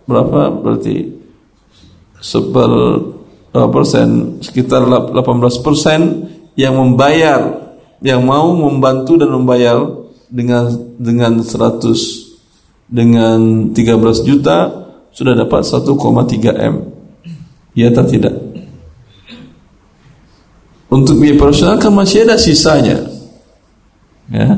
berapa 0.08 0.50
berarti 0.50 1.14
seper 2.18 2.70
berapa 3.54 3.68
persen 3.70 4.40
sekitar 4.42 4.84
delapan 4.84 5.36
belas 5.38 5.56
persen 5.62 6.26
yang 6.58 6.74
membayar 6.74 7.70
yang 8.02 8.22
mau 8.22 8.50
membantu 8.54 9.18
dan 9.18 9.30
membayar 9.30 9.78
dengan 10.28 10.70
dengan 10.98 11.40
seratus 11.42 12.34
dengan 12.88 13.70
tiga 13.76 13.94
belas 14.00 14.22
juta 14.24 14.88
sudah 15.18 15.34
dapat 15.34 15.66
1,3 15.66 15.92
M. 16.62 16.74
Ya 17.74 17.90
atau 17.90 18.06
tidak? 18.06 18.38
Untuk 20.88 21.18
biaya 21.18 21.34
profesional 21.34 21.82
kan 21.82 21.90
masih 21.90 22.22
ada 22.22 22.38
sisanya. 22.38 23.02
Ya. 24.30 24.56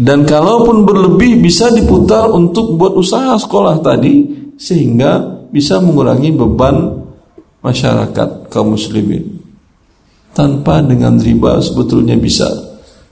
Dan 0.00 0.24
kalaupun 0.24 0.88
berlebih 0.88 1.44
bisa 1.44 1.68
diputar 1.68 2.32
untuk 2.32 2.80
buat 2.80 2.96
usaha 2.96 3.36
sekolah 3.36 3.84
tadi 3.84 4.24
sehingga 4.56 5.44
bisa 5.52 5.76
mengurangi 5.76 6.32
beban 6.32 7.04
masyarakat 7.60 8.48
kaum 8.48 8.80
muslimin. 8.80 9.44
Tanpa 10.32 10.80
dengan 10.80 11.20
riba 11.20 11.60
sebetulnya 11.60 12.16
bisa. 12.16 12.48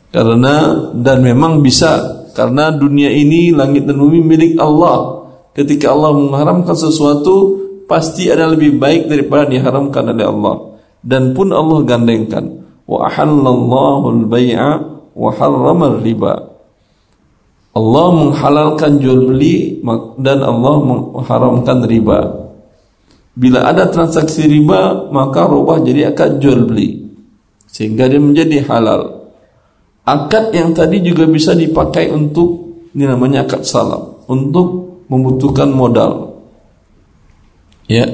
Karena 0.08 0.88
dan 0.96 1.20
memang 1.20 1.60
bisa 1.60 2.24
karena 2.32 2.72
dunia 2.72 3.12
ini 3.12 3.52
langit 3.52 3.84
dan 3.84 4.00
bumi 4.00 4.24
milik 4.24 4.52
Allah. 4.56 5.28
Ketika 5.52 5.92
Allah 5.92 6.16
mengharamkan 6.16 6.72
sesuatu 6.72 7.68
pasti 7.84 8.32
ada 8.32 8.48
lebih 8.48 8.80
baik 8.80 9.12
daripada 9.12 9.52
diharamkan 9.52 10.08
oleh 10.08 10.24
Allah. 10.24 10.56
Dan 11.04 11.36
pun 11.36 11.52
Allah 11.52 11.84
gandengkan 11.84 12.64
wa 12.88 13.04
ahallallahu 13.04 14.24
al-bai'a 14.24 14.70
wa 15.12 15.30
harrama 15.36 16.00
riba 16.00 16.57
Allah 17.76 18.06
menghalalkan 18.10 18.98
jual 18.98 19.28
beli 19.28 19.82
dan 20.18 20.38
Allah 20.42 20.76
mengharamkan 20.82 21.84
riba. 21.84 22.48
Bila 23.38 23.70
ada 23.70 23.86
transaksi 23.86 24.50
riba, 24.50 25.12
maka 25.14 25.46
rubah 25.46 25.78
jadi 25.78 26.10
akad 26.10 26.42
jual 26.42 26.66
beli. 26.66 27.06
Sehingga 27.70 28.10
dia 28.10 28.18
menjadi 28.18 28.66
halal. 28.66 29.30
Akad 30.02 30.50
yang 30.56 30.74
tadi 30.74 31.04
juga 31.04 31.28
bisa 31.28 31.54
dipakai 31.54 32.10
untuk 32.10 32.68
ini 32.96 33.04
namanya 33.04 33.44
akad 33.46 33.62
salam, 33.62 34.24
untuk 34.26 35.04
membutuhkan 35.06 35.70
modal. 35.70 36.40
Ya. 37.86 38.08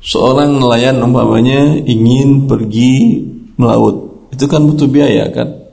Seorang 0.00 0.62
nelayan 0.62 1.02
umpamanya 1.02 1.82
ingin 1.82 2.46
pergi 2.46 3.26
melaut. 3.58 4.28
Itu 4.30 4.46
kan 4.46 4.62
butuh 4.62 4.86
biaya 4.86 5.26
kan? 5.34 5.65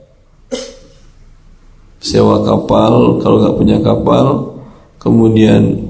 Sewa 2.04 2.44
kapal 2.44 3.16
kalau 3.24 3.40
nggak 3.40 3.56
punya 3.56 3.78
kapal 3.80 4.52
kemudian 5.00 5.88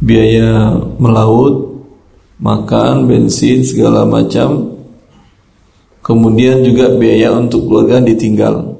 biaya 0.00 0.76
melaut 1.00 1.76
makan 2.40 3.08
bensin 3.08 3.64
segala 3.64 4.04
macam. 4.04 4.76
Kemudian 6.04 6.62
juga 6.62 6.94
biaya 6.94 7.34
untuk 7.34 7.66
keluarga 7.66 7.98
ditinggal. 7.98 8.78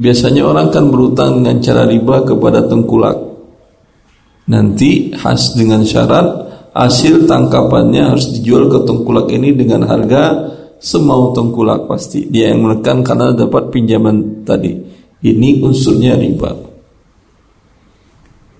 Biasanya 0.00 0.48
orang 0.48 0.72
kan 0.72 0.88
berutang 0.88 1.44
dengan 1.44 1.60
cara 1.60 1.84
riba 1.84 2.24
kepada 2.24 2.64
tengkulak. 2.64 3.16
Nanti 4.48 5.12
khas 5.12 5.52
dengan 5.58 5.84
syarat 5.84 6.24
hasil 6.72 7.28
tangkapannya 7.28 8.16
harus 8.16 8.32
dijual 8.32 8.68
ke 8.72 8.84
tengkulak 8.88 9.28
ini 9.32 9.52
dengan 9.56 9.84
harga 9.84 10.55
semau 10.80 11.32
tengkulak 11.32 11.88
pasti. 11.88 12.28
Dia 12.28 12.52
yang 12.52 12.64
menekan 12.64 13.00
karena 13.02 13.32
dapat 13.32 13.72
pinjaman 13.72 14.44
tadi. 14.44 14.72
Ini 15.24 15.64
unsurnya 15.64 16.14
riba. 16.14 16.52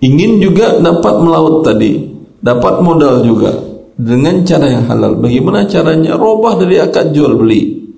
Ingin 0.03 0.41
juga 0.41 0.77
dapat 0.77 1.15
melaut 1.21 1.65
tadi. 1.65 1.97
Dapat 2.37 2.75
modal 2.85 3.25
juga. 3.25 3.53
Dengan 3.97 4.45
cara 4.45 4.69
yang 4.69 4.85
halal. 4.85 5.17
Bagaimana 5.17 5.65
caranya? 5.65 6.13
Robah 6.13 6.61
dari 6.61 6.77
akad 6.77 7.13
jual 7.17 7.33
beli. 7.33 7.89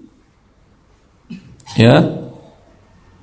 Ya. 1.75 1.99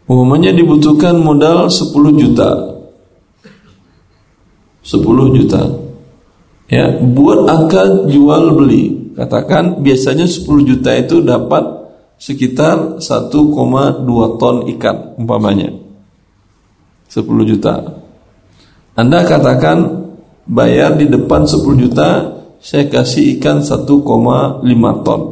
Umumnya 0.06 0.52
dibutuhkan 0.52 1.18
modal 1.18 1.72
10 1.72 2.20
juta. 2.20 2.50
10 4.85 5.37
juta. 5.40 5.62
Ya. 6.68 7.00
Buat 7.00 7.48
akad 7.48 8.12
jual 8.12 8.54
beli 8.61 9.06
Katakan 9.16 9.81
biasanya 9.81 10.29
10 10.29 10.44
juta 10.68 10.92
itu 10.92 11.24
dapat 11.24 11.64
sekitar 12.20 13.00
1,2 13.00 14.05
ton 14.37 14.68
ikan 14.76 15.16
umpamanya. 15.16 15.72
10 17.09 17.24
juta. 17.48 17.81
Anda 18.92 19.24
katakan 19.24 20.05
bayar 20.44 21.00
di 21.00 21.09
depan 21.09 21.48
10 21.48 21.81
juta, 21.81 22.09
saya 22.61 22.92
kasih 22.92 23.40
ikan 23.40 23.64
1,5 23.64 24.61
ton. 25.00 25.22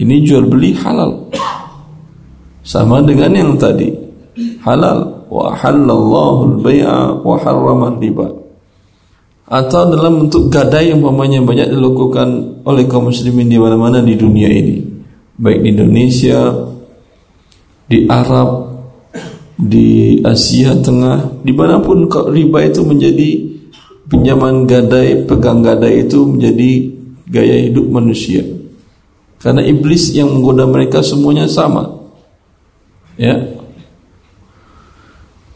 Ini 0.00 0.16
jual 0.20 0.52
beli 0.52 0.76
halal. 0.76 1.32
Sama 2.60 3.00
dengan 3.00 3.32
yang 3.32 3.52
tadi. 3.56 3.88
Halal. 4.64 5.28
Wa 5.32 5.56
halallahu 5.56 6.60
al-bai'a 6.60 7.24
wa 7.24 7.36
harrama 7.40 7.96
riba 7.96 8.39
atau 9.50 9.90
dalam 9.90 10.24
bentuk 10.24 10.46
gadai 10.46 10.94
yang 10.94 11.02
umpamanya 11.02 11.42
banyak 11.42 11.74
dilakukan 11.74 12.62
oleh 12.62 12.86
kaum 12.86 13.10
muslimin 13.10 13.50
di 13.50 13.58
mana-mana 13.58 13.98
di 13.98 14.14
dunia 14.14 14.46
ini. 14.46 14.78
Baik 15.34 15.66
di 15.66 15.68
Indonesia 15.74 16.38
di 17.90 18.06
Arab 18.06 18.70
di 19.58 20.22
Asia 20.22 20.78
Tengah 20.78 21.42
di 21.42 21.50
mana 21.50 21.82
pun 21.82 22.06
riba 22.06 22.62
itu 22.62 22.86
menjadi 22.86 23.30
pinjaman 24.06 24.70
gadai 24.70 25.26
pegang 25.26 25.66
gadai 25.66 26.06
itu 26.06 26.30
menjadi 26.30 26.70
gaya 27.26 27.56
hidup 27.66 27.90
manusia. 27.90 28.46
Karena 29.42 29.66
iblis 29.66 30.14
yang 30.14 30.30
menggoda 30.30 30.70
mereka 30.70 31.02
semuanya 31.02 31.50
sama. 31.50 31.90
Ya 33.18 33.59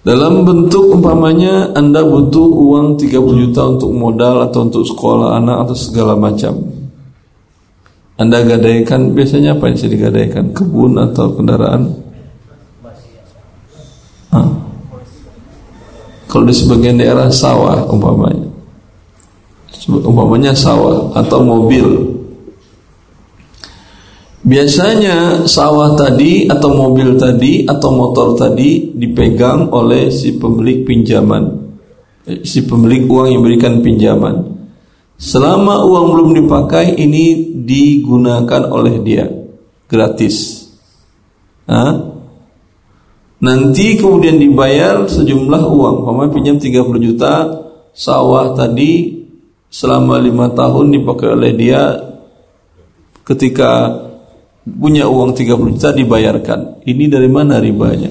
dalam 0.04 0.44
bentuk 0.44 1.00
umpamanya 1.00 1.72
Anda 1.72 2.04
butuh 2.04 2.44
uang 2.44 3.00
30 3.00 3.40
juta 3.40 3.62
untuk 3.72 3.90
modal 3.96 4.44
atau 4.44 4.68
untuk 4.68 4.84
sekolah 4.84 5.40
anak 5.40 5.64
atau 5.64 5.76
segala 5.76 6.12
macam. 6.12 6.60
Anda 8.20 8.44
gadaikan 8.46 9.16
biasanya 9.16 9.58
apa 9.58 9.72
yang 9.72 9.74
bisa 9.80 9.88
digadaikan? 9.90 10.54
Kebun 10.54 11.00
atau 11.00 11.34
kendaraan? 11.34 11.88
Hah? 14.30 14.48
Kalau 16.30 16.44
di 16.46 16.54
sebagian 16.54 17.00
daerah 17.00 17.32
sawah 17.32 17.88
umpamanya. 17.88 18.46
Umpamanya 19.88 20.52
sawah 20.52 21.10
atau 21.16 21.42
mobil 21.42 22.13
Biasanya 24.44 25.48
sawah 25.48 25.96
tadi 25.96 26.44
atau 26.44 26.68
mobil 26.76 27.16
tadi 27.16 27.64
atau 27.64 27.88
motor 27.96 28.36
tadi 28.36 28.92
dipegang 28.92 29.72
oleh 29.72 30.12
si 30.12 30.36
pemilik 30.36 30.84
pinjaman, 30.84 31.44
eh, 32.28 32.44
si 32.44 32.68
pemilik 32.68 33.08
uang 33.08 33.28
yang 33.32 33.40
berikan 33.40 33.80
pinjaman. 33.80 34.52
Selama 35.16 35.88
uang 35.88 36.06
belum 36.12 36.30
dipakai 36.44 36.92
ini 36.92 37.56
digunakan 37.64 38.68
oleh 38.68 39.00
dia 39.00 39.24
gratis. 39.88 40.68
Hah? 41.64 42.12
Nanti 43.40 43.96
kemudian 43.96 44.36
dibayar 44.36 45.08
sejumlah 45.08 45.62
uang, 45.72 45.96
Pemain 46.04 46.28
pinjam 46.28 46.60
30 46.60 47.00
juta, 47.00 47.48
sawah 47.96 48.52
tadi 48.52 49.24
selama 49.72 50.20
lima 50.20 50.52
tahun 50.52 50.92
dipakai 51.00 51.28
oleh 51.32 51.52
dia 51.56 51.82
ketika 53.24 54.04
punya 54.64 55.04
uang 55.06 55.36
30 55.36 55.76
juta 55.76 55.92
dibayarkan. 55.92 56.84
Ini 56.88 57.04
dari 57.12 57.28
mana 57.28 57.60
ribanya? 57.60 58.10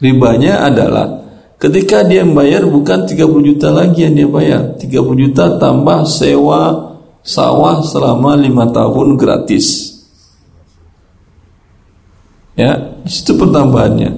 Ribanya 0.00 0.64
adalah 0.64 1.06
ketika 1.60 2.02
dia 2.04 2.24
membayar 2.24 2.64
bukan 2.64 3.04
30 3.04 3.20
juta 3.44 3.68
lagi 3.70 4.08
yang 4.08 4.16
dia 4.16 4.28
bayar. 4.28 4.62
30 4.80 4.90
juta 5.28 5.60
tambah 5.60 6.08
sewa 6.08 6.96
sawah 7.20 7.84
selama 7.84 8.36
5 8.40 8.76
tahun 8.76 9.08
gratis. 9.20 9.96
Ya, 12.54 13.02
itu 13.04 13.34
pertambahannya. 13.34 14.10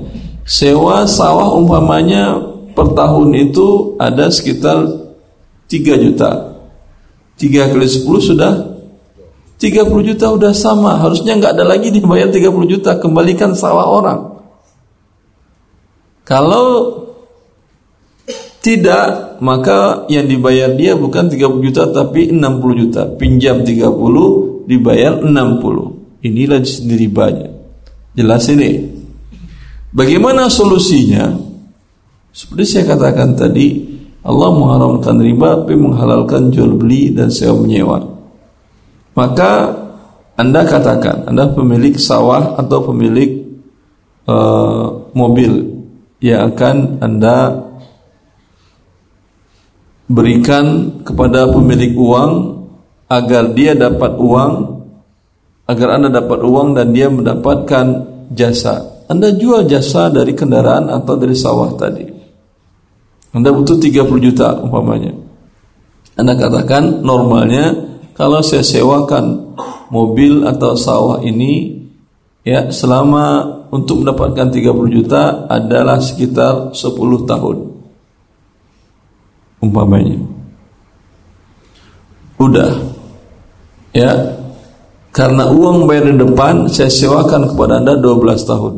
Sewa 0.47 1.09
sawah 1.09 1.57
umpamanya 1.59 2.39
per 2.77 2.93
tahun 2.95 3.33
itu 3.35 3.99
ada 3.99 4.31
sekitar 4.31 4.87
3 5.67 6.05
juta. 6.05 6.31
3 7.41 7.73
kali 7.75 7.89
10 7.89 8.07
sudah 8.23 8.76
30 9.57 9.89
juta 10.05 10.27
udah 10.37 10.53
sama, 10.53 11.01
harusnya 11.01 11.33
nggak 11.41 11.57
ada 11.57 11.65
lagi 11.65 11.89
dibayar 11.89 12.29
30 12.29 12.69
juta, 12.69 13.01
kembalikan 13.01 13.57
sawah 13.57 13.89
orang. 13.89 14.21
Kalau 16.27 16.93
tidak, 18.67 19.39
maka 19.39 20.11
yang 20.11 20.27
dibayar 20.27 20.75
dia 20.75 20.99
bukan 20.99 21.31
30 21.31 21.63
juta 21.63 21.87
tapi 21.95 22.35
60 22.35 22.83
juta. 22.83 23.07
Pinjam 23.15 23.63
30, 23.63 24.67
dibayar 24.67 25.23
60. 25.23 26.27
Inilah 26.27 26.61
sendiri 26.67 27.07
banyak. 27.07 27.53
Jelas 28.19 28.51
ini. 28.51 28.83
Bagaimana 29.95 30.51
solusinya? 30.51 31.31
Seperti 32.35 32.65
saya 32.67 32.85
katakan 32.91 33.39
tadi, 33.39 33.87
Allah 34.27 34.51
mengharamkan 34.51 35.17
riba 35.23 35.63
tapi 35.63 35.79
menghalalkan 35.79 36.51
jual 36.51 36.75
beli 36.75 37.15
dan 37.15 37.31
sewa 37.31 37.63
menyewa. 37.63 38.16
Maka 39.17 39.73
Anda 40.37 40.69
katakan, 40.69 41.25
Anda 41.33 41.49
pemilik 41.49 41.97
sawah 41.97 42.61
atau 42.61 42.85
pemilik 42.85 43.49
uh, 44.29 45.09
mobil 45.17 45.81
yang 46.21 46.53
akan 46.53 47.01
Anda 47.01 47.65
berikan 50.07 51.01
kepada 51.03 51.49
pemilik 51.49 51.97
uang 51.97 52.33
agar 53.09 53.57
dia 53.57 53.73
dapat 53.73 54.13
uang 54.21 54.53
agar 55.67 55.89
Anda 55.99 56.13
dapat 56.13 56.41
uang 56.45 56.77
dan 56.79 56.93
dia 56.93 57.09
mendapatkan 57.11 57.87
jasa. 58.31 59.09
Anda 59.09 59.35
jual 59.35 59.67
jasa 59.67 60.13
dari 60.13 60.37
kendaraan 60.37 60.93
atau 60.93 61.15
dari 61.17 61.35
sawah 61.35 61.75
tadi. 61.75 62.05
Anda 63.35 63.51
butuh 63.51 63.81
30 63.81 64.07
juta 64.21 64.61
umpamanya. 64.61 65.17
Anda 66.17 66.37
katakan 66.37 67.03
normalnya 67.03 67.96
kalau 68.17 68.41
saya 68.41 68.65
sewakan 68.65 69.53
mobil 69.93 70.49
atau 70.49 70.73
sawah 70.73 71.21
ini 71.21 71.85
ya 72.41 72.73
selama 72.73 73.45
untuk 73.69 74.01
mendapatkan 74.01 74.49
30 74.49 74.97
juta 74.97 75.45
adalah 75.53 76.01
sekitar 76.01 76.73
10 76.73 77.29
tahun. 77.29 77.57
Umpamanya. 79.61 80.17
Udah. 82.41 82.73
Ya. 83.93 84.13
Karena 85.13 85.49
uang 85.49 85.89
bayar 85.89 86.13
di 86.13 86.17
depan 86.21 86.69
saya 86.69 86.93
sewakan 86.93 87.53
kepada 87.53 87.81
Anda 87.81 87.97
12 88.01 88.45
tahun. 88.45 88.75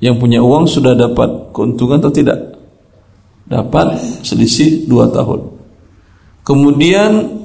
Yang 0.00 0.16
punya 0.20 0.40
uang 0.40 0.64
sudah 0.68 0.92
dapat 0.96 1.52
keuntungan 1.52 2.00
atau 2.00 2.12
tidak? 2.12 2.36
Dapat 3.48 3.96
selisih 4.24 4.88
2 4.88 5.08
tahun. 5.08 5.40
Kemudian 6.44 7.39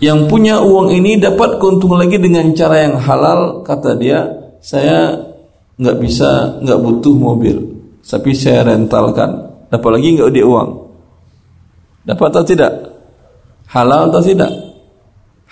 yang 0.00 0.26
punya 0.32 0.64
uang 0.64 0.96
ini 0.96 1.20
dapat 1.20 1.60
keuntungan 1.60 2.00
lagi 2.00 2.16
dengan 2.16 2.56
cara 2.56 2.88
yang 2.88 2.96
halal 2.96 3.60
kata 3.60 4.00
dia 4.00 4.24
saya 4.64 5.12
nggak 5.76 5.96
bisa 6.00 6.60
nggak 6.64 6.80
butuh 6.80 7.14
mobil. 7.16 7.56
Tapi 8.00 8.32
saya 8.32 8.64
rentalkan. 8.64 9.48
Dapat 9.70 9.90
lagi 10.00 10.08
nggak 10.16 10.32
dia 10.32 10.44
uang? 10.44 10.70
Dapat 12.04 12.26
atau 12.32 12.44
tidak? 12.44 12.72
Halal 13.70 14.10
atau 14.10 14.24
tidak? 14.24 14.50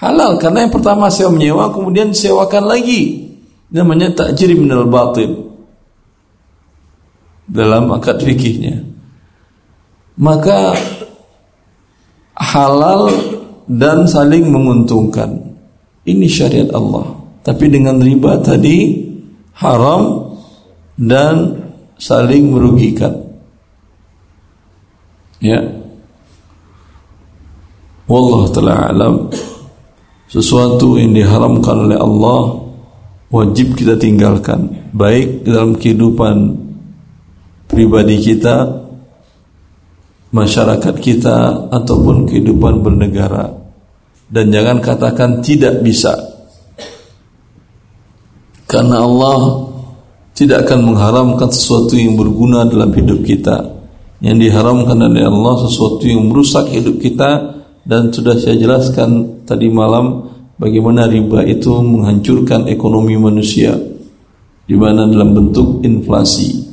Halal 0.01 0.41
karena 0.41 0.67
yang 0.67 0.73
pertama 0.73 1.07
saya 1.13 1.29
menyewa 1.29 1.69
kemudian 1.71 2.11
sewakan 2.11 2.67
lagi. 2.73 3.31
Namanya 3.69 4.17
takjir 4.17 4.57
minal 4.57 4.89
batin. 4.89 5.45
Dalam 7.49 7.89
akad 7.93 8.21
fikihnya. 8.25 8.81
Maka 10.19 10.75
halal 12.35 13.13
dan 13.69 14.09
saling 14.09 14.49
menguntungkan. 14.49 15.55
Ini 16.09 16.25
syariat 16.25 16.73
Allah. 16.73 17.21
Tapi 17.45 17.69
dengan 17.69 18.01
riba 18.01 18.41
tadi 18.41 19.05
haram 19.61 20.33
dan 20.97 21.61
saling 22.01 22.49
merugikan. 22.49 23.13
Ya. 25.45 25.61
Wallah 28.09 28.49
taala 28.51 28.75
alam. 28.89 29.15
Sesuatu 30.29 30.97
yang 30.97 31.13
diharamkan 31.13 31.89
oleh 31.89 31.99
Allah 32.01 32.69
wajib 33.29 33.77
kita 33.77 34.01
tinggalkan 34.01 34.89
baik 34.93 35.45
dalam 35.45 35.77
kehidupan 35.77 36.57
pribadi 37.69 38.17
kita 38.21 38.89
masyarakat 40.33 40.95
kita 41.01 41.69
ataupun 41.73 42.29
kehidupan 42.29 42.81
bernegara 42.81 43.58
dan 44.29 44.53
jangan 44.53 44.79
katakan 44.85 45.41
tidak 45.41 45.81
bisa. 45.81 46.13
Karena 48.69 49.01
Allah 49.01 49.65
tidak 50.37 50.69
akan 50.69 50.93
mengharamkan 50.93 51.49
sesuatu 51.49 51.97
yang 51.97 52.21
berguna 52.21 52.69
dalam 52.69 52.93
hidup 52.93 53.25
kita. 53.25 53.57
Yang 54.21 54.37
diharamkan 54.49 55.01
oleh 55.01 55.25
Allah 55.25 55.55
sesuatu 55.65 56.05
yang 56.05 56.29
merusak 56.29 56.69
hidup 56.69 57.01
kita. 57.01 57.57
Dan 57.89 58.13
sudah 58.13 58.37
saya 58.37 58.61
jelaskan 58.61 59.41
tadi 59.49 59.73
malam 59.73 60.29
bagaimana 60.61 61.09
riba 61.09 61.41
itu 61.49 61.73
menghancurkan 61.81 62.69
ekonomi 62.69 63.17
manusia. 63.17 63.73
Di 64.69 64.77
mana 64.77 65.09
dalam 65.09 65.33
bentuk 65.33 65.81
inflasi. 65.81 66.69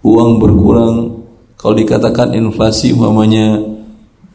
Uang 0.00 0.40
berkurang. 0.40 1.12
Kalau 1.60 1.76
dikatakan 1.76 2.32
inflasi 2.32 2.96
umpamanya 2.96 3.60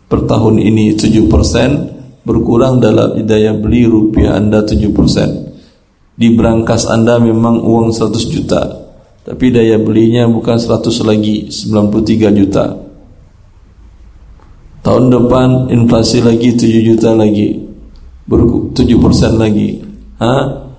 per 0.06 0.30
tahun 0.30 0.62
ini 0.62 0.94
7% 0.94 2.01
berkurang 2.32 2.80
dalam 2.80 3.20
daya 3.28 3.52
beli 3.52 3.84
rupiah 3.84 4.40
Anda 4.40 4.64
7%. 4.64 6.16
Di 6.16 6.32
berangkas 6.32 6.88
Anda 6.88 7.20
memang 7.20 7.60
uang 7.60 7.92
100 7.92 8.32
juta, 8.32 8.62
tapi 9.28 9.52
daya 9.52 9.76
belinya 9.76 10.24
bukan 10.32 10.56
100 10.56 11.04
lagi, 11.04 11.52
93 11.52 12.32
juta. 12.32 12.66
Tahun 14.82 15.06
depan 15.12 15.70
inflasi 15.70 16.24
lagi 16.24 16.56
7 16.56 16.88
juta 16.88 17.12
lagi. 17.14 17.68
7% 18.32 19.36
lagi. 19.36 19.84
Hah? 20.18 20.72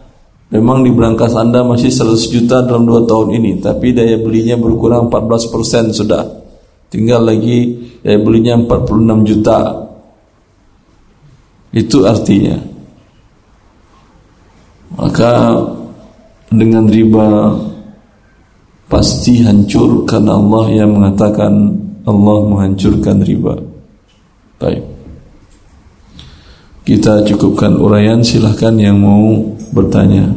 Memang 0.53 0.85
di 0.85 0.93
berangkas 0.93 1.33
Anda 1.33 1.65
masih 1.65 1.89
100 1.89 2.29
juta 2.29 2.61
dalam 2.65 2.85
2 2.85 3.09
tahun 3.09 3.29
ini, 3.41 3.61
tapi 3.61 3.97
daya 3.97 4.21
belinya 4.21 4.57
berkurang 4.57 5.09
14% 5.09 5.97
sudah. 5.97 6.25
Tinggal 6.93 7.25
lagi 7.25 7.89
daya 8.05 8.21
belinya 8.21 8.55
46 8.61 9.25
juta. 9.27 9.82
Itu 11.73 12.05
artinya. 12.05 12.61
Maka 14.93 15.57
dengan 16.53 16.85
riba 16.85 17.57
pasti 18.93 19.41
hancur 19.41 20.05
karena 20.05 20.37
Allah 20.37 20.65
yang 20.69 20.93
mengatakan 20.93 21.53
Allah 22.05 22.39
menghancurkan 22.45 23.25
riba. 23.25 23.57
Baik. 24.61 24.85
Kita 26.83 27.25
cukupkan 27.25 27.79
uraian 27.81 28.21
silahkan 28.21 28.75
yang 28.77 29.01
mau 29.01 29.41
bertanya. 29.73 30.29